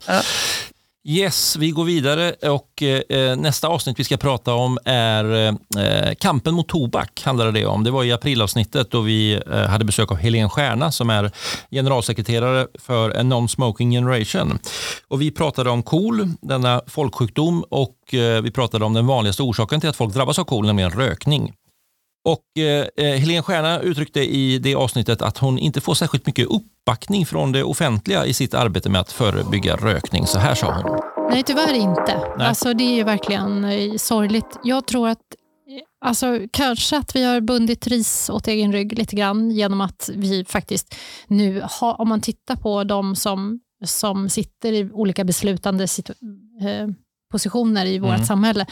[1.08, 6.54] Yes, vi går vidare och eh, nästa avsnitt vi ska prata om är eh, kampen
[6.54, 7.22] mot tobak.
[7.26, 7.84] handlade Det om.
[7.84, 11.32] Det var i aprilavsnittet då vi eh, hade besök av Helene Stjärna som är
[11.72, 14.60] generalsekreterare för A Non-Smoking Generation.
[15.08, 19.82] Och vi pratade om KOL, denna folksjukdom och eh, vi pratade om den vanligaste orsaken
[19.82, 21.54] till att folk drabbas av KOL, nämligen rökning.
[22.26, 26.48] Och eh, eh, Helene Stjärna uttryckte i det avsnittet att hon inte får särskilt mycket
[26.48, 30.28] uppbackning från det offentliga i sitt arbete med att förebygga rökning.
[30.28, 31.00] Så här sa hon.
[31.30, 32.22] Nej, tyvärr inte.
[32.38, 32.48] Nej.
[32.48, 34.60] Alltså, det är verkligen eh, sorgligt.
[34.64, 39.16] Jag tror att eh, Alltså, kanske att vi har bundit ris åt egen rygg lite
[39.16, 40.96] grann genom att vi faktiskt
[41.28, 46.14] nu har, om man tittar på de som, som sitter i olika beslutande situ,
[46.62, 46.88] eh,
[47.32, 48.26] positioner i vårt mm.
[48.26, 48.66] samhälle,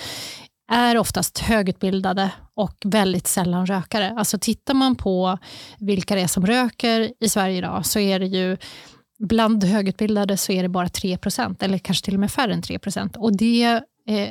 [0.71, 4.13] är oftast högutbildade och väldigt sällan rökare.
[4.17, 5.38] Alltså tittar man på
[5.80, 8.58] vilka det är som röker i Sverige idag så är det ju
[9.19, 13.17] bland högutbildade så är det bara 3% eller kanske till och med färre än 3%
[13.17, 13.63] Och det
[14.08, 14.30] eh,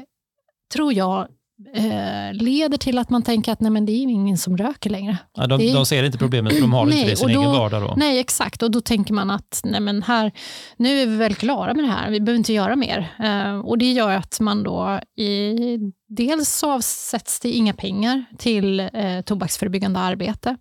[0.72, 1.28] tror jag
[1.74, 5.18] eh, leder till att man tänker att nej, men det är ingen som röker längre.
[5.34, 7.32] Ja, de, det, de ser inte problemet, för de har nej, inte det i sin
[7.32, 7.82] då, egen vardag.
[7.82, 7.94] Då.
[7.96, 8.62] Nej, exakt.
[8.62, 10.32] Och då tänker man att nej, men här,
[10.76, 13.12] nu är vi väl klara med det här, vi behöver inte göra mer.
[13.18, 15.56] Eh, och Det gör att man då i,
[16.08, 20.56] dels avsätts det inga pengar till eh, tobaksförebyggande arbete.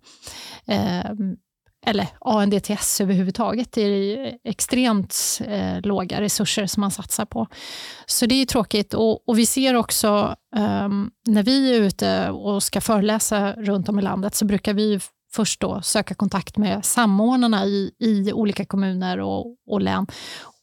[1.86, 3.72] Eller ANDTS överhuvudtaget.
[3.72, 7.46] Det är extremt eh, låga resurser som man satsar på.
[8.06, 8.94] Så det är tråkigt.
[8.94, 13.98] Och, och vi ser också um, när vi är ute och ska föreläsa runt om
[13.98, 15.00] i landet så brukar vi
[15.34, 20.06] först då söka kontakt med samordnarna i, i olika kommuner och, och län.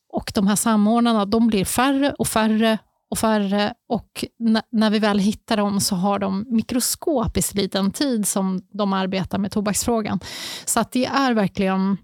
[0.10, 2.78] Och de här samordnarna de blir färre och färre
[3.10, 4.26] och färre och
[4.72, 9.52] när vi väl hittar dem så har de mikroskopiskt liten tid som de arbetar med
[9.52, 10.20] tobaksfrågan.
[10.66, 11.98] Så att det är verkligen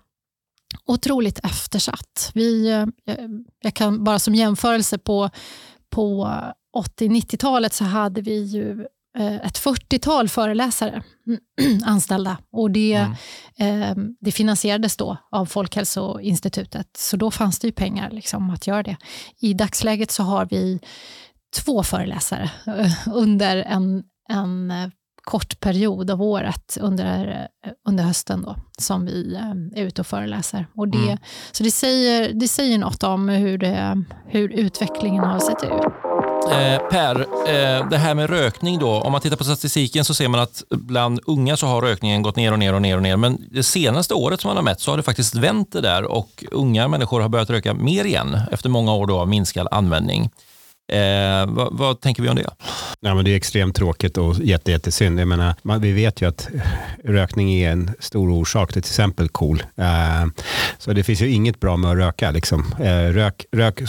[0.86, 2.32] otroligt eftersatt.
[2.34, 3.28] Vi, eh, eh,
[3.62, 5.30] jag kan bara som jämförelse på,
[5.89, 6.32] på
[6.78, 11.04] 80-90-talet så hade vi ju ett 40-tal föreläsare
[11.86, 13.08] anställda och det,
[13.58, 14.15] mm.
[14.19, 16.88] det finansierades då av Folkhälsoinstitutet.
[16.97, 18.97] Så då fanns det ju pengar liksom att göra det.
[19.41, 20.80] I dagsläget så har vi
[21.56, 24.88] två föreläsare eh, under en, en eh,
[25.25, 27.47] kort period av året under,
[27.88, 29.36] under hösten då, som vi
[29.75, 30.67] är ute och föreläser.
[30.75, 31.17] Och det, mm.
[31.51, 36.14] Så det säger, det säger något om hur, det, hur utvecklingen har sett ut.
[36.51, 38.91] Eh, per, eh, det här med rökning då.
[38.91, 42.36] Om man tittar på statistiken så ser man att bland unga så har rökningen gått
[42.36, 43.17] ner och ner och ner och ner.
[43.17, 46.03] Men det senaste året som man har mätt så har det faktiskt vänt det där
[46.03, 50.29] och unga människor har börjat röka mer igen efter många år då av minskad användning.
[50.88, 52.50] Eh, vad, vad, tänker vi om det?
[53.00, 55.19] Ja, men det är extremt tråkigt och jätte, jättesynd.
[55.19, 56.50] Jag menar, man, vi vet ju att
[57.04, 59.63] rökning är en stor orsak till till exempel KOL.
[59.76, 60.26] Eh,
[60.78, 62.32] så det finns ju inget bra med att röka.
[62.32, 62.74] Liksom.
[62.80, 63.82] Eh, rök, rök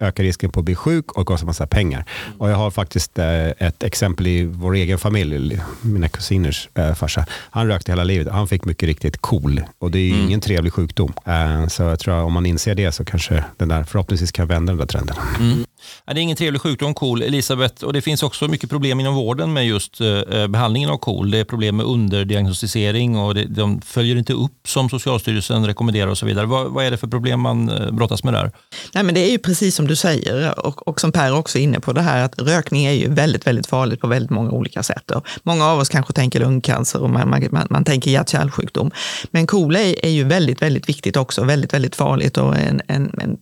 [0.00, 2.04] ökar risken på att bli sjuk och kostar massa pengar.
[2.38, 7.26] Och jag har faktiskt eh, ett exempel i vår egen familj, mina kusiners eh, farsa.
[7.50, 8.32] Han rökte hela livet.
[8.32, 10.26] Han fick mycket riktigt KOL och det är ju mm.
[10.26, 11.12] ingen trevlig sjukdom.
[11.24, 14.46] Eh, så jag tror att om man inser det så kanske den där förhoppningsvis kan
[14.46, 15.16] vända den där trenden.
[15.40, 15.64] Mm.
[16.06, 17.84] Det är ingen trevlig sjukdom, KOL, Elisabeth.
[17.84, 21.30] Och det finns också mycket problem inom vården med just eh, behandlingen av KOL.
[21.30, 26.18] Det är problem med underdiagnostisering och det, de följer inte upp som Socialstyrelsen rekommenderar och
[26.18, 26.46] så vidare.
[26.46, 28.50] Vad, vad är det för problem man eh, brottas med där?
[28.94, 31.62] Nej, men det är ju precis som du säger och, och som Per också är
[31.62, 34.82] inne på det här att rökning är ju väldigt, väldigt farligt på väldigt många olika
[34.82, 35.10] sätt.
[35.10, 38.90] Och många av oss kanske tänker lungcancer och man, man, man tänker hjärt-kärlsjukdom.
[39.30, 43.18] Men KOL är, är ju väldigt, väldigt viktigt också, väldigt, väldigt farligt och en, en,
[43.22, 43.36] en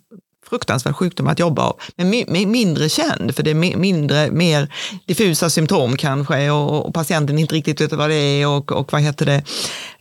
[0.52, 4.68] fruktansvärd sjukdom att jobba av, men mindre känd, för det är mindre, mer
[5.06, 9.02] diffusa symptom kanske och, och patienten inte riktigt vet vad det är och, och vad
[9.02, 9.42] heter det,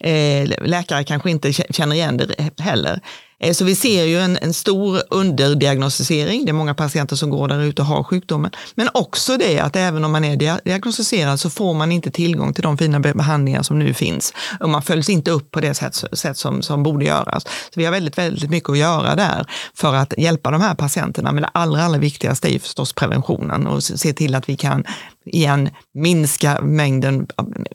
[0.10, 3.02] eh, läkare kanske inte känner igen det heller.
[3.41, 6.45] Eh, så vi ser ju en, en, stor underdiagnostisering.
[6.45, 8.51] Det är många patienter som går där ute och har sjukdomen.
[8.75, 12.63] Men också det att även om man är diagnostiserad så får man inte tillgång till
[12.63, 14.34] de fina behandlingar som nu finns.
[14.60, 17.43] Och man följs inte upp på det sätt, sätt som, som borde göras.
[17.43, 21.32] Så vi har väldigt, väldigt mycket att göra där för att hjälpa de här patienterna.
[21.32, 24.84] Men det allra, allra viktigaste är förstås preventionen och se till att vi kan
[25.25, 27.27] igen minska mängden,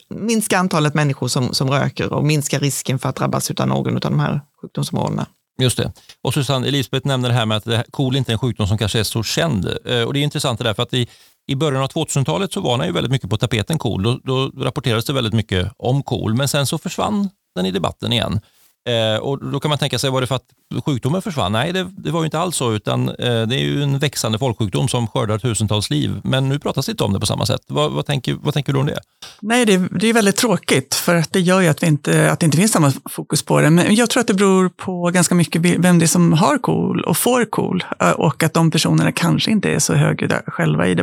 [0.08, 4.00] minska antalet människor som, som röker och minska risken för att drabbas av någon av
[4.00, 5.26] de här sjukdomsområdena.
[5.58, 5.92] Just det.
[6.22, 8.98] Och Susanne, Elisabeth nämner det här med att KOL inte är en sjukdom som kanske
[9.00, 9.66] är så känd.
[9.84, 11.08] Eh, och Det är intressant det där, för att i,
[11.46, 14.02] i början av 2000-talet så var den ju väldigt mycket på tapeten KOL.
[14.02, 18.12] Då, då rapporterades det väldigt mycket om KOL, men sen så försvann den i debatten
[18.12, 18.40] igen.
[18.86, 20.44] Eh, och Då kan man tänka sig, var det för att
[20.84, 21.52] sjukdomen försvann?
[21.52, 23.14] Nej, det, det var ju inte alls så, utan eh,
[23.46, 26.20] det är ju en växande folksjukdom som skördar tusentals liv.
[26.24, 27.60] Men nu pratas det inte om det på samma sätt.
[27.68, 29.00] Vad, vad, tänker, vad tänker du om det?
[29.40, 32.40] Nej, det, det är väldigt tråkigt, för att det gör ju att, vi inte, att
[32.40, 33.70] det inte finns samma fokus på det.
[33.70, 37.00] Men jag tror att det beror på ganska mycket vem det är som har KOL
[37.00, 40.94] och får KOL eh, och att de personerna kanske inte är så höga själva i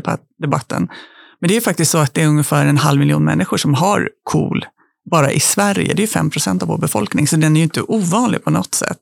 [0.41, 0.87] debatten.
[1.39, 4.09] Men det är faktiskt så att det är ungefär en halv miljon människor som har
[4.23, 4.65] KOL
[5.11, 5.93] bara i Sverige.
[5.93, 8.75] Det är 5 procent av vår befolkning, så den är ju inte ovanlig på något
[8.75, 8.99] sätt.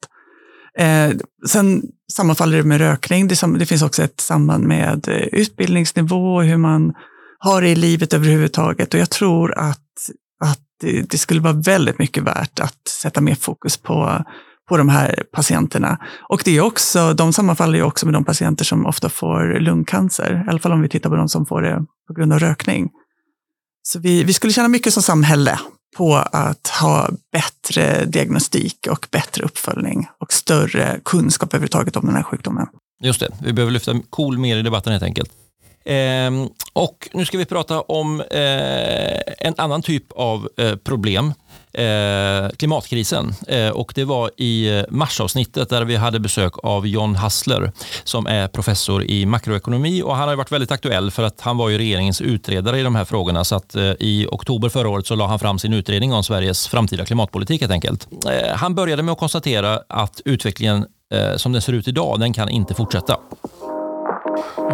[0.77, 1.11] Eh,
[1.47, 1.83] sen
[2.13, 3.27] sammanfaller det med rökning.
[3.27, 6.93] Det, som, det, finns också ett samband med eh, utbildningsnivå och hur man
[7.39, 8.93] har det i livet överhuvudtaget.
[8.93, 9.79] Och jag tror att,
[10.45, 14.25] att det, det skulle vara väldigt mycket värt att sätta mer fokus på,
[14.69, 15.97] på de här patienterna.
[16.29, 20.43] Och det är också, de sammanfaller ju också med de patienter som ofta får lungcancer,
[20.47, 22.89] i alla fall om vi tittar på de som får det på grund av rökning.
[23.83, 25.59] Så vi, vi skulle tjäna mycket som samhälle
[25.97, 32.23] på att ha bättre diagnostik och bättre uppföljning och större kunskap överhuvudtaget om den här
[32.23, 32.67] sjukdomen.
[33.03, 35.31] Just det, vi behöver lyfta KOL mer i debatten helt enkelt.
[35.85, 36.31] Eh,
[36.73, 41.33] och nu ska vi prata om eh, en annan typ av eh, problem.
[41.73, 43.33] Eh, klimatkrisen.
[43.47, 47.71] Eh, och Det var i eh, marsavsnittet där vi hade besök av John Hassler
[48.03, 51.69] som är professor i makroekonomi och han har varit väldigt aktuell för att han var
[51.69, 53.43] ju regeringens utredare i de här frågorna.
[53.43, 57.05] Så att, I oktober förra året så la han fram sin utredning om Sveriges framtida
[57.05, 58.07] klimatpolitik helt enkelt.
[58.55, 60.85] Han började med att konstatera att utvecklingen
[61.35, 63.17] som den ser ut idag, den kan inte fortsätta.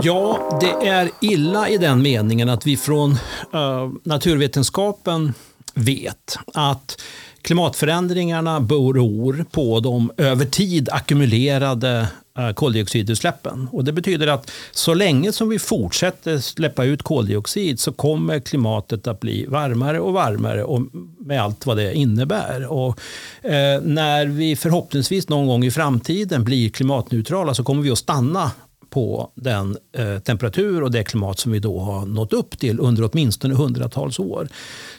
[0.02, 5.34] Ja, det är illa i den meningen att vi från uh, naturvetenskapen
[5.78, 7.02] vet att
[7.42, 13.68] klimatförändringarna beror på de över tid ackumulerade eh, koldioxidutsläppen.
[13.72, 19.08] Och det betyder att så länge som vi fortsätter släppa ut koldioxid så kommer klimatet
[19.08, 20.82] att bli varmare och varmare och
[21.20, 22.72] med allt vad det innebär.
[22.72, 23.00] Och,
[23.42, 28.52] eh, när vi förhoppningsvis någon gång i framtiden blir klimatneutrala så kommer vi att stanna
[28.90, 33.10] på den eh, temperatur och det klimat som vi då har nått upp till under
[33.12, 34.48] åtminstone hundratals år.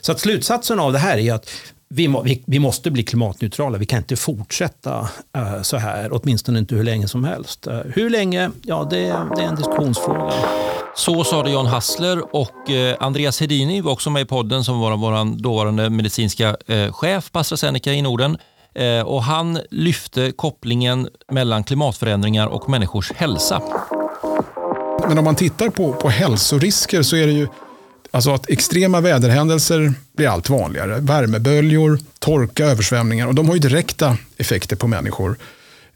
[0.01, 1.51] Så att slutsatsen av det här är att
[1.91, 3.79] vi, må, vi, vi måste bli klimatneutrala.
[3.79, 7.67] Vi kan inte fortsätta eh, så här, åtminstone inte hur länge som helst.
[7.67, 8.51] Eh, hur länge?
[8.63, 10.33] Ja, det, det, är en diskussionsfråga.
[10.97, 14.81] Så sa det John Hassler och eh, Andreas Hedini var också med i podden som
[14.81, 18.39] var vår dåvarande medicinska eh, chef på AstraZeneca i Norden.
[18.79, 23.63] Eh, och han lyfte kopplingen mellan klimatförändringar och människors hälsa.
[25.09, 27.49] Men om man tittar på, på hälsorisker så är det ju
[28.11, 30.99] alltså att extrema väderhändelser blir allt vanligare.
[31.01, 35.37] Värmeböljor, torka, översvämningar och de har ju direkta effekter på människor.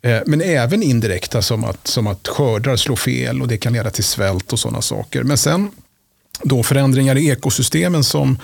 [0.03, 3.91] Eh, men även indirekta som att, som att skördar slår fel och det kan leda
[3.91, 5.23] till svält och sådana saker.
[5.23, 5.71] Men sen
[6.43, 8.39] då förändringar i ekosystemen som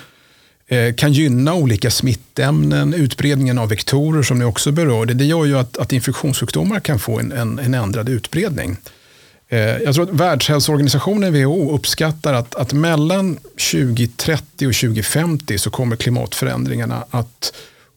[0.70, 5.14] Eh, kan gynna olika smittämnen, utbredningen av vektorer som ni också berörde.
[5.14, 8.76] Det gör ju att, att infektionssjukdomar kan få en, en, en ändrad utbredning.
[9.48, 13.36] Eh, jag tror att Världshälsoorganisationen, WHO, uppskattar att, att mellan
[13.72, 17.52] 2030 och 2050 så kommer klimatförändringarna att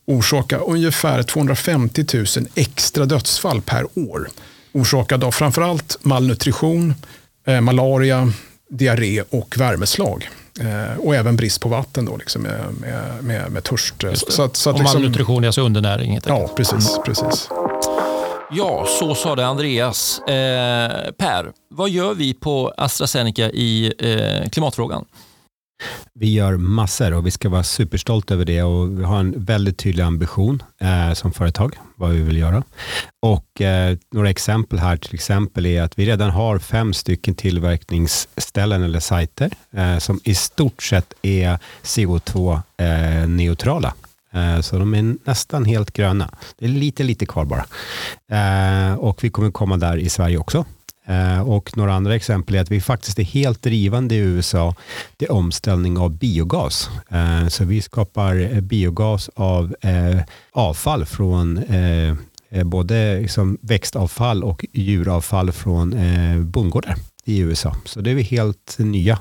[0.06, 4.30] orsaka ungefär 250 000 extra dödsfall per år.
[4.72, 6.94] Orsakade av framförallt malnutrition,
[7.48, 8.34] eh, malaria,
[8.70, 10.30] diarré och värmeslag.
[10.60, 13.96] Eh, och även brist på vatten då, liksom, med, med, med, med törst.
[14.14, 16.20] Så att, så att, och liksom, malnutrition, alltså undernäring.
[16.26, 17.00] Ja, precis.
[17.06, 17.50] Precis.
[18.54, 20.20] Ja, så sa det Andreas.
[20.20, 25.06] Eh, per, vad gör vi på AstraZeneca i eh, klimatfrågan?
[26.14, 29.78] Vi gör massor och vi ska vara superstolta över det och vi har en väldigt
[29.78, 32.64] tydlig ambition eh, som företag, vad vi vill göra.
[33.22, 38.84] Och eh, några exempel här till exempel är att vi redan har fem stycken tillverkningsställen
[38.84, 43.94] eller sajter eh, som i stort sett är CO2-neutrala.
[44.34, 46.30] Eh, eh, så de är nästan helt gröna.
[46.58, 47.66] Det är lite, lite kvar bara.
[48.32, 50.66] Eh, och vi kommer komma där i Sverige också.
[51.06, 54.76] Eh, och några andra exempel är att vi faktiskt är helt drivande i USA
[55.18, 56.90] till omställning av biogas.
[57.10, 59.76] Eh, så vi skapar eh, biogas av
[60.52, 61.62] avfall från
[62.66, 65.96] både liksom växtavfall och djuravfall från
[66.52, 67.76] bondgårdar i USA.
[67.86, 69.20] Så det är vi helt nya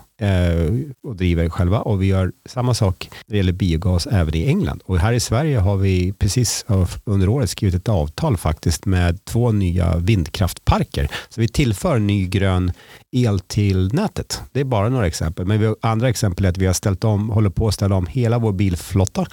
[1.03, 4.83] och driver själva och vi gör samma sak när det gäller biogas även i England.
[4.85, 6.65] Och här i Sverige har vi precis
[7.05, 11.09] under året skrivit ett avtal faktiskt med två nya vindkraftparker.
[11.29, 12.73] Så vi tillför ny grön
[13.13, 14.43] el till nätet.
[14.53, 15.47] Det är bara några exempel.
[15.47, 18.07] Men vi andra exempel är att vi har ställt om, håller på att ställa om
[18.07, 19.27] hela vår bilflotta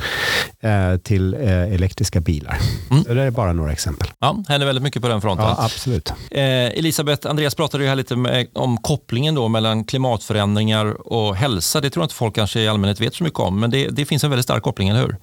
[0.60, 2.58] eh, till eh, elektriska bilar.
[2.92, 3.04] Mm.
[3.04, 4.08] det är bara några exempel.
[4.20, 5.46] Ja, händer väldigt mycket på den fronten.
[5.46, 6.14] Ja, absolut.
[6.32, 11.82] Eh, Elisabeth, Andreas pratade ju här lite med, om kopplingen då mellan klimatförändringar och hälsa.
[11.82, 14.06] Det tror jag inte folk kanske i allmänhet vet så mycket om, men det, det
[14.06, 15.16] finns en väldigt stark koppling, eller hur?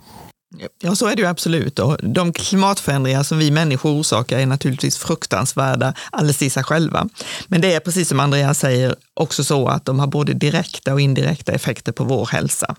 [0.82, 1.78] Ja, så är det ju absolut.
[1.78, 7.08] Och de klimatförändringar som vi människor orsakar är naturligtvis fruktansvärda alldeles i sig själva.
[7.46, 11.00] Men det är precis som Andreas säger också så att de har både direkta och
[11.00, 12.76] indirekta effekter på vår hälsa.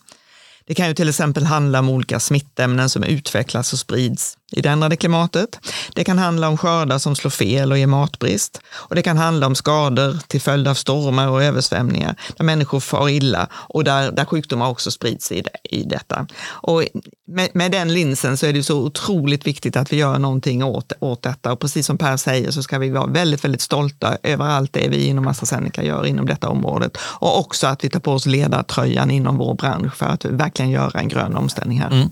[0.68, 4.70] Det kan ju till exempel handla om olika smittämnen som utvecklas och sprids i det
[4.70, 5.60] ändrade klimatet.
[5.94, 8.62] Det kan handla om skördar som slår fel och ger matbrist.
[8.68, 13.10] Och det kan handla om skador till följd av stormar och översvämningar där människor far
[13.10, 16.28] illa och där, där sjukdomar också sprids i, det, i detta.
[16.48, 16.84] Och
[17.28, 20.94] med, med, den linsen så är det så otroligt viktigt att vi gör någonting åt,
[21.00, 21.52] åt detta.
[21.52, 24.88] Och precis som Per säger så ska vi vara väldigt, väldigt stolta över allt det
[24.88, 26.98] vi inom AstraZeneca gör inom detta området.
[26.98, 31.00] Och också att vi tar på oss ledartröjan inom vår bransch för att verkligen göra
[31.00, 31.92] en grön omställning här.
[31.92, 32.10] Mm.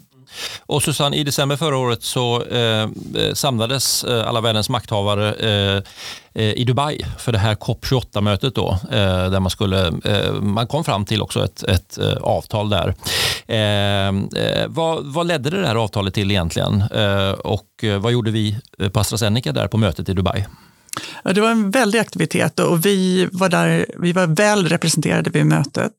[0.66, 2.90] Och Susanne, i december förra året så eh,
[3.34, 5.84] samlades eh, alla världens makthavare eh,
[6.34, 10.84] eh, i Dubai för det här COP28-mötet då, eh, där man, skulle, eh, man kom
[10.84, 12.96] fram till också ett, ett eh, avtal där.
[14.68, 16.84] Vad, vad, ledde det här avtalet till egentligen?
[17.44, 18.58] och vad gjorde vi
[18.94, 20.46] på AstraZeneca där på mötet i Dubai?
[21.24, 25.92] Det var en väldig aktivitet och vi var, där, vi var väl representerade vid mötet.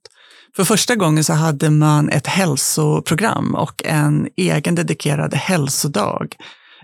[0.56, 6.36] För första gången så hade man ett hälsoprogram och en egen dedikerad hälsodag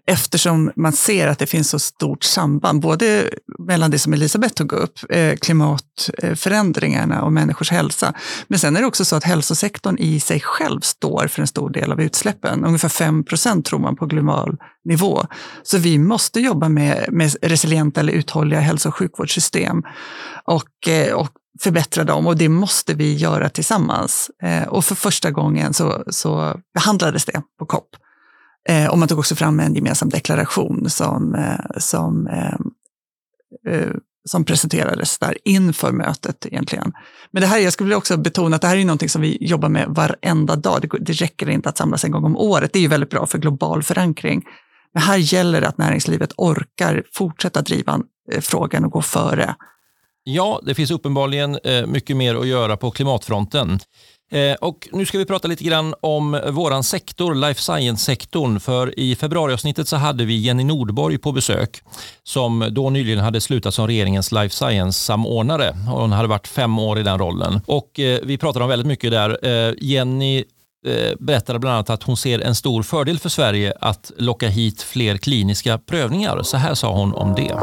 [0.06, 4.72] eftersom man ser att det finns så stort samband, både mellan det som Elisabeth tog
[4.72, 8.14] upp, eh, klimatförändringarna och människors hälsa.
[8.48, 11.70] Men sen är det också så att hälsosektorn i sig själv står för en stor
[11.70, 12.64] del av utsläppen.
[12.64, 15.24] Ungefär 5 procent tror man på global nivå.
[15.62, 19.82] Så vi måste jobba med, med resilienta eller uthålliga hälso och sjukvårdssystem
[20.44, 21.30] och, eh, och
[21.60, 24.30] förbättra dem och det måste vi göra tillsammans.
[24.42, 27.88] Eh, och för första gången så, så behandlades det på COP.
[28.68, 32.54] Eh, och man tog också fram en gemensam deklaration som, eh, som, eh,
[33.74, 33.90] eh
[34.28, 36.92] som presenterades där inför mötet egentligen.
[37.30, 39.68] Men det här, jag skulle också betona att det här är någonting som vi jobbar
[39.68, 40.82] med varenda dag.
[40.82, 42.72] Det, det räcker inte att samlas en gång om året.
[42.72, 44.44] Det är ju väldigt bra för global förankring.
[44.94, 48.00] Men här gäller det att näringslivet orkar fortsätta driva
[48.32, 49.54] eh, frågan och gå före.
[50.24, 53.78] Ja, det finns uppenbarligen eh, mycket mer att göra på klimatfronten.
[54.32, 58.60] Eh, och nu ska vi prata lite grann om våran sektor, life science-sektorn.
[58.60, 61.82] För i februariavsnittet så hade vi Jenny Nordborg på besök
[62.22, 65.76] som då nyligen hade slutat som regeringens life science-samordnare.
[65.90, 67.60] Hon hade varit fem år i den rollen.
[67.66, 69.38] Och eh, vi pratade om väldigt mycket där.
[69.84, 70.44] Jenny
[71.18, 75.16] berättade bland annat att hon ser en stor fördel för Sverige att locka hit fler
[75.16, 76.42] kliniska prövningar.
[76.42, 77.58] Så här sa hon om det.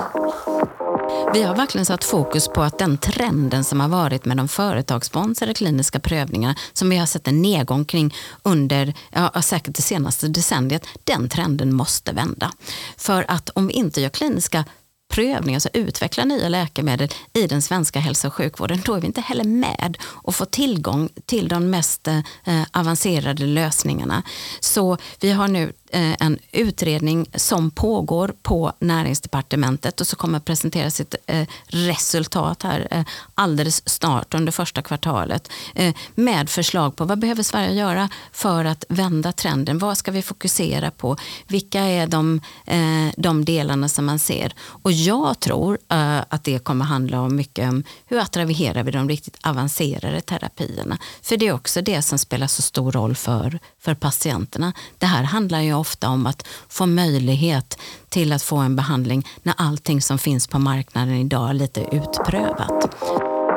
[1.34, 5.54] Vi har verkligen satt fokus på att den trenden som har varit med de företagssponsrade
[5.54, 10.86] kliniska prövningarna som vi har sett en nedgång kring under ja, säkert det senaste decenniet,
[11.04, 12.52] den trenden måste vända.
[12.98, 14.66] För att om vi inte gör kliniska
[15.10, 19.22] prövning, alltså utveckla nya läkemedel i den svenska hälso och sjukvården, då är vi inte
[19.22, 24.24] heller med och får tillgång till de mest eh, eh avancerade lösningarna.
[24.60, 30.92] Så vi har nu Eh, en utredning som pågår på näringsdepartementet och så kommer presentera
[30.92, 33.04] sitt eh, resultat här eh,
[33.36, 35.52] alldeles snart under första kvartalet
[36.16, 39.80] med förslag på vad behöver Sverige göra för att vända trenden?
[39.80, 41.18] Vad ska vi fokusera på?
[41.48, 42.42] Vilka är de,
[43.18, 44.54] de delarna som man ser?
[44.60, 49.38] Och jag tror att det kommer handla om mycket om hur attraherar vi de riktigt
[49.44, 50.98] avancerade terapierna?
[51.22, 54.74] För det är också det som spelar så stor roll för, för patienterna.
[54.98, 57.80] Det här handlar ju ofta om att få möjlighet
[58.10, 62.96] till att få en behandling när allting som finns på marknaden idag är lite utprövat.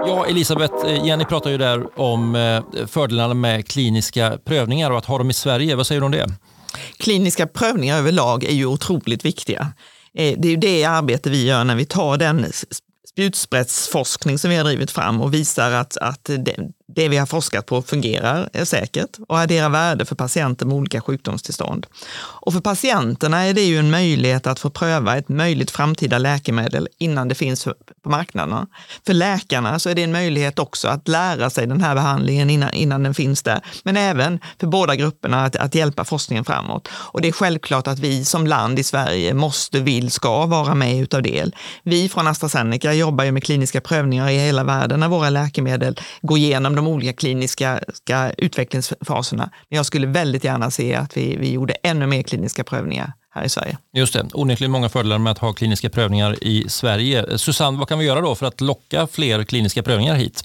[0.06, 5.04] Ja, Elisabeth, eh, Jenny pratar ju där om eh, fördelarna med kliniska prövningar och att
[5.04, 5.76] ha dem i Sverige.
[5.76, 6.26] Vad säger du om det?
[6.98, 9.72] Kliniska prövningar överlag är ju otroligt viktiga.
[10.14, 12.46] Eh, det är ju det arbete vi gör när vi tar den
[13.08, 16.30] spjutspetsforskning som vi har drivit fram och visar att, att
[16.94, 21.00] det, vi har forskat på fungerar är säkert och adderar värde för patienter med olika
[21.00, 21.86] sjukdomstillstånd.
[22.16, 26.88] Och för patienterna är det ju en möjlighet att få pröva ett möjligt framtida läkemedel
[26.98, 27.64] innan det finns
[28.02, 28.66] på marknaden.
[29.06, 32.74] För läkarna så är det en möjlighet också att lära sig den här behandlingen innan,
[32.74, 36.88] innan den finns där, men även för båda grupperna att, att hjälpa forskningen framåt.
[36.92, 41.02] Och det är självklart att vi som land i Sverige måste, vill, ska vara med
[41.02, 41.54] utav del.
[41.82, 46.38] Vi från AstraZeneca jobbar ju med kliniska prövningar i hela världen när våra läkemedel går
[46.38, 47.80] igenom de olika kliniska
[48.36, 49.50] utvecklingsfaserna.
[49.68, 53.44] Men jag skulle väldigt gärna se att vi, vi gjorde ännu mer kliniska prövningar här
[53.44, 53.78] i Sverige.
[53.92, 57.38] Just det, onekligen många fördelar med att ha kliniska prövningar i Sverige.
[57.38, 60.44] Susanne, vad kan vi göra då för att locka fler kliniska prövningar hit?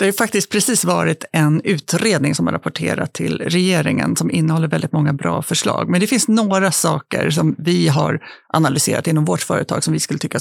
[0.00, 4.92] Det har faktiskt precis varit en utredning som har rapporterat till regeringen som innehåller väldigt
[4.92, 5.88] många bra förslag.
[5.88, 10.18] Men det finns några saker som vi har analyserat inom vårt företag som vi skulle
[10.18, 10.38] tycka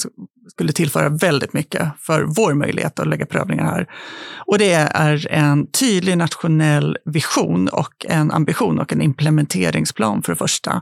[0.51, 3.87] skulle tillföra väldigt mycket för vår möjlighet att lägga prövningar här.
[4.45, 10.37] Och det är en tydlig nationell vision och en ambition och en implementeringsplan för det
[10.37, 10.81] första.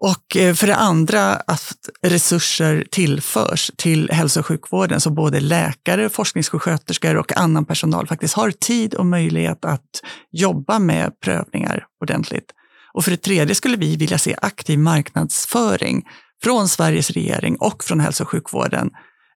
[0.00, 6.08] Och eh, för det andra att resurser tillförs till hälso och sjukvården så både läkare,
[6.08, 10.00] forskningssjuksköterskor och annan personal faktiskt har tid och möjlighet att
[10.32, 12.52] jobba med prövningar ordentligt.
[12.92, 16.06] Och för det tredje skulle vi vilja se aktiv marknadsföring
[16.42, 18.90] från Sveriges regering och från hälso och sjukvården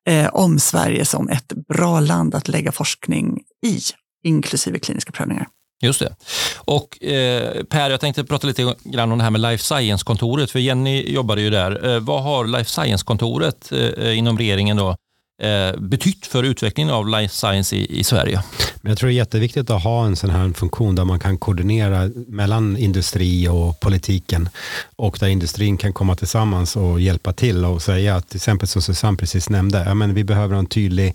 [0.09, 3.79] eh, om Sverige som ett bra land att lägga forskning i,
[4.25, 5.47] inklusive kliniska prövningar.
[5.83, 6.17] Just det.
[6.57, 10.59] Och eh, Per, jag tänkte prata lite grann om det här med Life Science-kontoret, för
[10.59, 11.95] Jenny jobbade ju där.
[11.95, 14.97] Eh, vad har Life Science-kontoret eh, inom regeringen då
[15.43, 18.43] eh, betytt för utvecklingen av life science i, i Sverige?
[18.83, 22.11] jag tror det är jätteviktigt att ha en sån här funktion där man kan koordinera
[22.27, 24.49] mellan industri och politiken
[24.97, 28.83] och där industrin kan komma tillsammans och hjälpa till och säga att till exempel som
[28.83, 31.15] Susanne precis nämnde, ja, men vi behöver en tydlig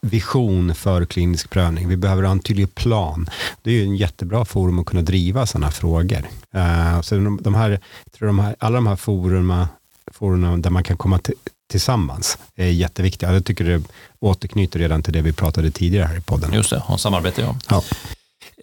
[0.00, 1.88] vision för klinisk prövning.
[1.88, 3.30] Vi behöver ha en tydlig plan.
[3.62, 6.22] Det är ju en jättebra forum att kunna driva sådana frågor.
[6.56, 7.80] Uh, så de, de här,
[8.16, 9.66] tror de här, alla de här forumen,
[10.12, 11.34] forum där man kan komma till,
[11.72, 13.32] tillsammans är jätteviktiga.
[13.32, 13.82] Jag tycker det
[14.20, 16.52] återknyter redan till det vi pratade tidigare här i podden.
[16.52, 17.56] Just det, om samarbete ja.
[17.70, 17.82] Ja.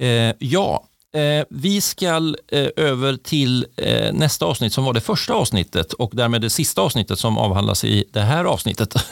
[0.06, 0.84] Eh, ja,
[1.14, 6.12] eh, vi ska eh, över till eh, nästa avsnitt som var det första avsnittet och
[6.14, 8.94] därmed det sista avsnittet som avhandlas i det här avsnittet.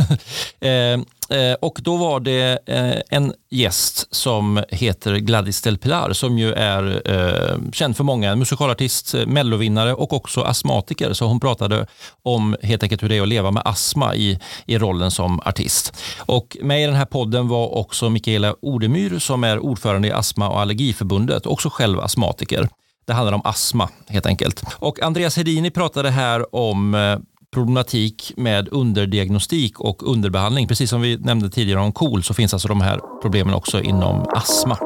[1.30, 6.54] Eh, och då var det eh, en gäst som heter Gladys Del Pilar som ju
[6.54, 11.14] är eh, känd för många, en musikalartist, eh, mellovinnare och också astmatiker.
[11.14, 11.88] Så hon pratade
[12.24, 16.04] om helt enkelt hur det är att leva med astma i, i rollen som artist.
[16.20, 20.50] Och med i den här podden var också Mikaela Odemyr som är ordförande i Astma
[20.50, 22.70] och allergiförbundet, också själv astmatiker.
[23.08, 24.64] Det handlar om astma helt enkelt.
[24.76, 27.20] Och Andreas Hedini pratade här om eh,
[27.58, 30.68] problematik med underdiagnostik och underbehandling.
[30.68, 34.26] Precis som vi nämnde tidigare om KOL så finns alltså de här problemen också inom
[34.36, 34.78] astma.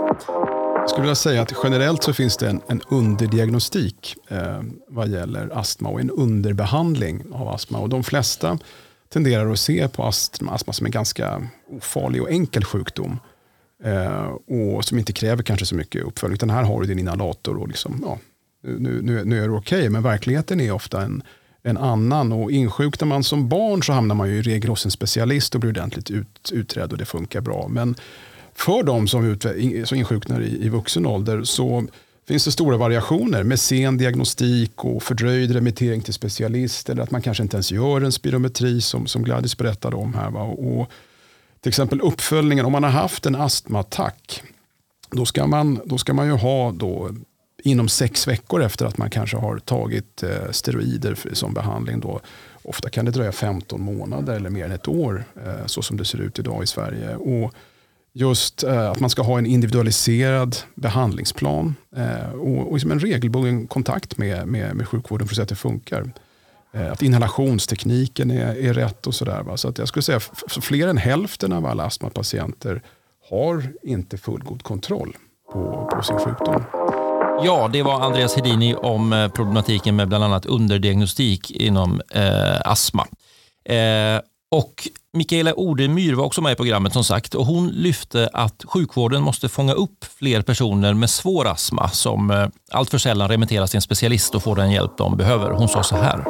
[0.76, 5.49] Jag skulle vilja säga att generellt så finns det en, en underdiagnostik eh, vad gäller
[5.53, 7.80] astma och en underbehandling av astma.
[7.80, 8.57] Och de flesta
[9.13, 13.19] tenderar att se på astma, astma som en ganska ofarlig och enkel sjukdom.
[13.84, 16.36] Eh, och som inte kräver kanske så mycket uppföljning.
[16.36, 18.19] Utan här har du din inhalator och liksom, ja,
[18.63, 19.80] nu, nu, nu är det okej.
[19.80, 19.89] Okay.
[19.89, 21.24] Men verkligheten är ofta en,
[21.64, 22.32] en annan.
[22.32, 25.62] Och insjuknar man som barn så hamnar man ju i regel hos en specialist och
[25.62, 27.68] blir ordentligt ut, utredd och det funkar bra.
[27.70, 27.95] Men
[28.55, 29.45] för de som, ut,
[29.88, 31.88] som insjuknar i, i vuxen ålder så
[32.28, 37.22] finns det stora variationer med sen diagnostik och fördröjd remittering till specialist eller att man
[37.22, 40.32] kanske inte ens gör en spirometri som, som Gladys berättade om här.
[40.32, 40.41] Va?
[40.41, 40.91] Och
[41.62, 44.43] till exempel uppföljningen, om man har haft en astmaattack
[45.12, 47.09] då ska man, då ska man ju ha då
[47.64, 51.99] inom sex veckor efter att man kanske har tagit eh, steroider som behandling.
[51.99, 52.20] Då.
[52.64, 56.05] Ofta kan det dröja 15 månader eller mer än ett år, eh, så som det
[56.05, 57.16] ser ut idag i Sverige.
[57.16, 57.53] Och
[58.14, 63.68] just eh, att man ska ha en individualiserad behandlingsplan eh, och, och liksom en regelbunden
[63.68, 66.12] kontakt med, med, med sjukvården för att se att det funkar.
[66.74, 69.55] Eh, att inhalationstekniken är, är rätt och sådär.
[69.55, 72.82] Så att jag skulle säga att fler än hälften av alla astmapatienter
[73.30, 75.18] har inte fullgod kontroll
[75.51, 76.64] på, på sin sjukdom.
[77.44, 83.08] Ja, det var Andreas Hedini om eh, problematiken med bland annat underdiagnostik inom eh, astma.
[83.66, 84.22] Eh,
[84.52, 89.24] och Mikaela Odemyr var också med i programmet som sagt och hon lyfte att sjukvården
[89.24, 93.82] måste fånga upp fler personer med svår astma som eh, alltför sällan remitteras till en
[93.82, 95.52] specialist och får den hjälp de behöver.
[95.52, 96.26] Hon sa så här.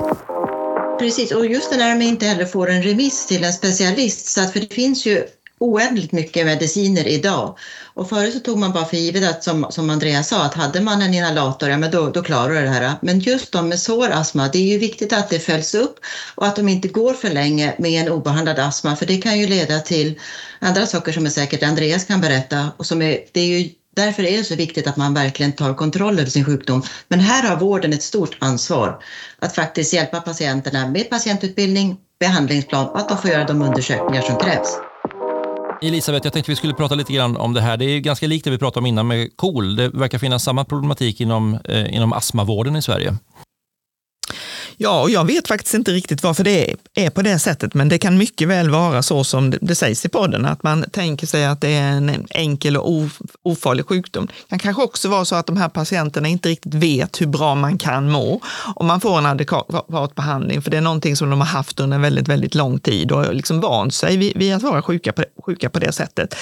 [0.99, 4.41] Precis, och just det när de inte heller får en remiss till en specialist, så
[4.41, 5.23] att, för det finns ju
[5.61, 7.57] oändligt mycket mediciner idag.
[7.93, 10.81] Och förut så tog man bara för givet att, som, som Andreas sa, att hade
[10.81, 12.93] man en inhalator, ja men då, då klarar du det här.
[13.01, 15.99] Men just de med svår astma, det är ju viktigt att det följs upp
[16.35, 19.47] och att de inte går för länge med en obehandlad astma, för det kan ju
[19.47, 20.19] leda till
[20.59, 22.71] andra saker som är säkert Andreas kan berätta.
[22.77, 25.73] Och som är, det är ju Därför är det så viktigt att man verkligen tar
[25.73, 26.83] kontroll över sin sjukdom.
[27.07, 29.03] Men här har vården ett stort ansvar
[29.39, 34.37] att faktiskt hjälpa patienterna med patientutbildning, behandlingsplan och att de får göra de undersökningar som
[34.39, 34.90] krävs.
[35.83, 37.77] Elisabeth, jag tänkte vi skulle prata lite grann om det här.
[37.77, 39.75] Det är ganska likt det vi pratade om innan med KOL.
[39.75, 43.17] Det verkar finnas samma problematik inom, eh, inom astmavården i Sverige.
[44.83, 47.97] Ja, och jag vet faktiskt inte riktigt varför det är på det sättet, men det
[47.97, 51.61] kan mycket väl vara så som det sägs i podden, att man tänker sig att
[51.61, 53.09] det är en enkel och
[53.43, 54.27] ofarlig sjukdom.
[54.27, 57.55] Det kan kanske också vara så att de här patienterna inte riktigt vet hur bra
[57.55, 58.41] man kan må
[58.75, 61.95] om man får en adekvat behandling, för det är någonting som de har haft under
[61.95, 65.23] en väldigt, väldigt lång tid och liksom vant sig vid, vid att vara sjuka på,
[65.45, 66.35] sjuka på det sättet.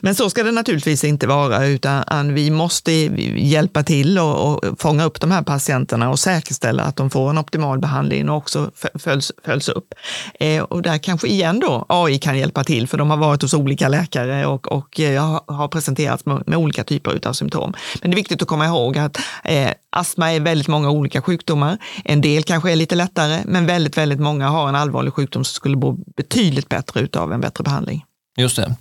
[0.00, 5.04] Men så ska det naturligtvis inte vara, utan vi måste hjälpa till och, och fånga
[5.04, 9.32] upp de här patienterna och säkerställa att de får en optimal behandlingen och också följs,
[9.44, 9.94] följs upp.
[10.40, 13.54] Eh, och där kanske igen då AI kan hjälpa till, för de har varit hos
[13.54, 17.74] olika läkare och, och eh, har presenterats med, med, olika typer av symptom.
[18.02, 21.78] Men det är viktigt att komma ihåg att eh, astma är väldigt många olika sjukdomar.
[22.04, 25.54] En del kanske är lite lättare, men väldigt, väldigt många har en allvarlig sjukdom som
[25.54, 28.04] skulle må betydligt bättre utav en bättre behandling.
[28.36, 28.76] Just det.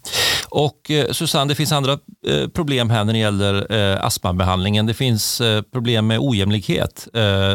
[0.56, 1.91] Och eh, Susanne, det finns andra
[2.28, 4.86] eh, problem här när det gäller eh, astmabehandlingen.
[4.86, 5.41] Det finns
[5.72, 7.08] problem med ojämlikhet.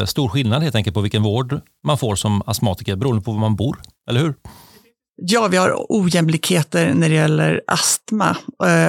[0.05, 3.55] Stor skillnad helt enkelt på vilken vård man får som astmatiker beroende på var man
[3.55, 3.77] bor,
[4.09, 4.33] eller hur?
[5.21, 8.37] Ja, vi har ojämlikheter när det gäller astma.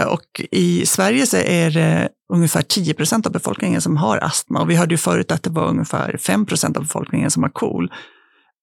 [0.06, 4.60] Och I Sverige så är det ungefär 10 procent av befolkningen som har astma.
[4.60, 7.50] Och vi hörde ju förut att det var ungefär 5 procent av befolkningen som har
[7.50, 7.92] KOL.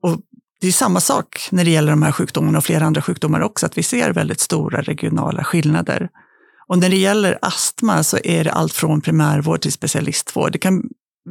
[0.04, 0.18] Och
[0.62, 3.66] det är samma sak när det gäller de här sjukdomarna och flera andra sjukdomar också,
[3.66, 6.10] att vi ser väldigt stora regionala skillnader.
[6.68, 10.51] Och när det gäller astma så är det allt från primärvård till specialistvård.
[10.51, 10.84] Det kan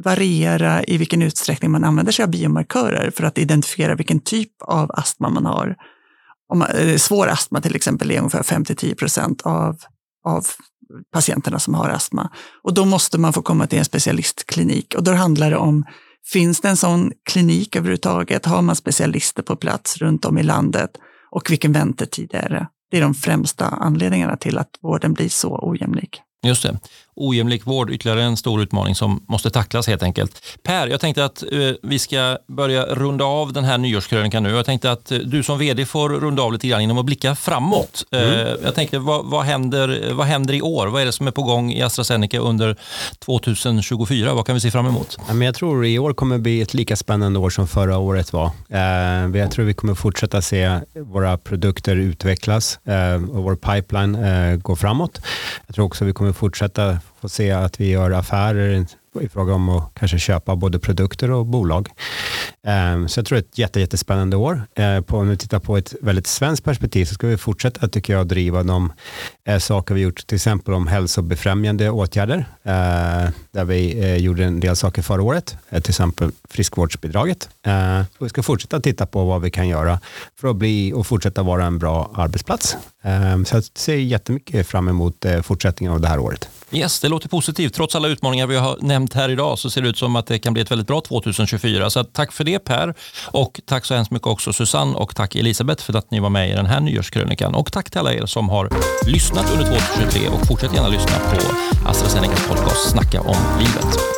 [0.03, 4.91] variera i vilken utsträckning man använder sig av biomarkörer för att identifiera vilken typ av
[4.91, 5.75] astma man har.
[6.49, 9.77] Om man, eh, svår astma till exempel är ungefär 5-10 procent av,
[10.25, 10.47] av
[11.13, 12.29] patienterna som har astma.
[12.63, 15.85] Och då måste man få komma till en specialistklinik och då handlar det om
[16.33, 18.45] Finns det en sån klinik överhuvudtaget?
[18.45, 20.89] Har man specialister på plats runt om i landet?
[21.31, 22.67] Och vilken väntetid är det?
[22.91, 26.21] Det är de främsta anledningarna till att vården blir så ojämlik.
[26.45, 26.79] Just det.
[27.19, 30.41] Ojämlik vård, ytterligare en stor utmaning som måste tacklas helt enkelt.
[30.63, 34.49] Per, jag tänkte att eh, vi ska börja runda av den här nyårskrönikan nu.
[34.49, 37.35] Jag tänkte att eh, du som vd får runda av lite grann genom att blicka
[37.35, 38.05] framåt.
[38.11, 38.57] Eh, Mm.
[38.63, 40.87] jag tänkte, vad, vad, händer, vad händer i år?
[40.87, 42.75] Vad är det som är på gång i AstraZeneca under
[43.19, 44.33] 2024?
[44.33, 45.17] Vad kan vi se fram emot?
[45.27, 48.33] Ja, men jag tror i år kommer bli ett lika spännande år som förra året
[48.33, 48.51] var.
[48.69, 48.79] Eh,
[49.39, 54.75] jag tror vi kommer fortsätta se våra produkter utvecklas eh, och vår pipeline eh, gå
[54.75, 55.21] framåt.
[55.67, 58.69] Jag tror också vi kommer fortsätta få se att vi gör affärer
[59.21, 61.89] i fråga om att kanske köpa både produkter och bolag.
[62.67, 64.61] Ehm, så jag tror det är ett jätte, jättespännande år.
[64.75, 68.13] Ehm, på, om vi tittar på ett väldigt svenskt perspektiv så ska vi fortsätta tycker
[68.13, 68.93] jag driva de
[69.47, 74.59] eh, saker vi gjort, till exempel om hälsobefrämjande åtgärder, ehm, där vi eh, gjorde en
[74.59, 77.49] del saker förra året, eh, till exempel friskvårdsbidraget.
[78.17, 79.99] Och vi ska fortsätta titta på vad vi kan göra
[80.39, 82.77] för att bli och fortsätta vara en bra arbetsplats.
[83.45, 86.49] Så jag ser jättemycket fram emot fortsättningen av det här året.
[86.71, 87.73] Yes, det låter positivt.
[87.73, 90.39] Trots alla utmaningar vi har nämnt här idag så ser det ut som att det
[90.39, 91.89] kan bli ett väldigt bra 2024.
[91.89, 92.93] Så tack för det Per
[93.25, 96.49] och tack så hemskt mycket också Susanne och tack Elisabeth för att ni var med
[96.49, 97.55] i den här nyårskrönikan.
[97.55, 98.69] Och tack till alla er som har
[99.07, 101.41] lyssnat under 2023 och fortsätt gärna lyssna på
[101.89, 104.16] AstraZenecas podcast Snacka om livet.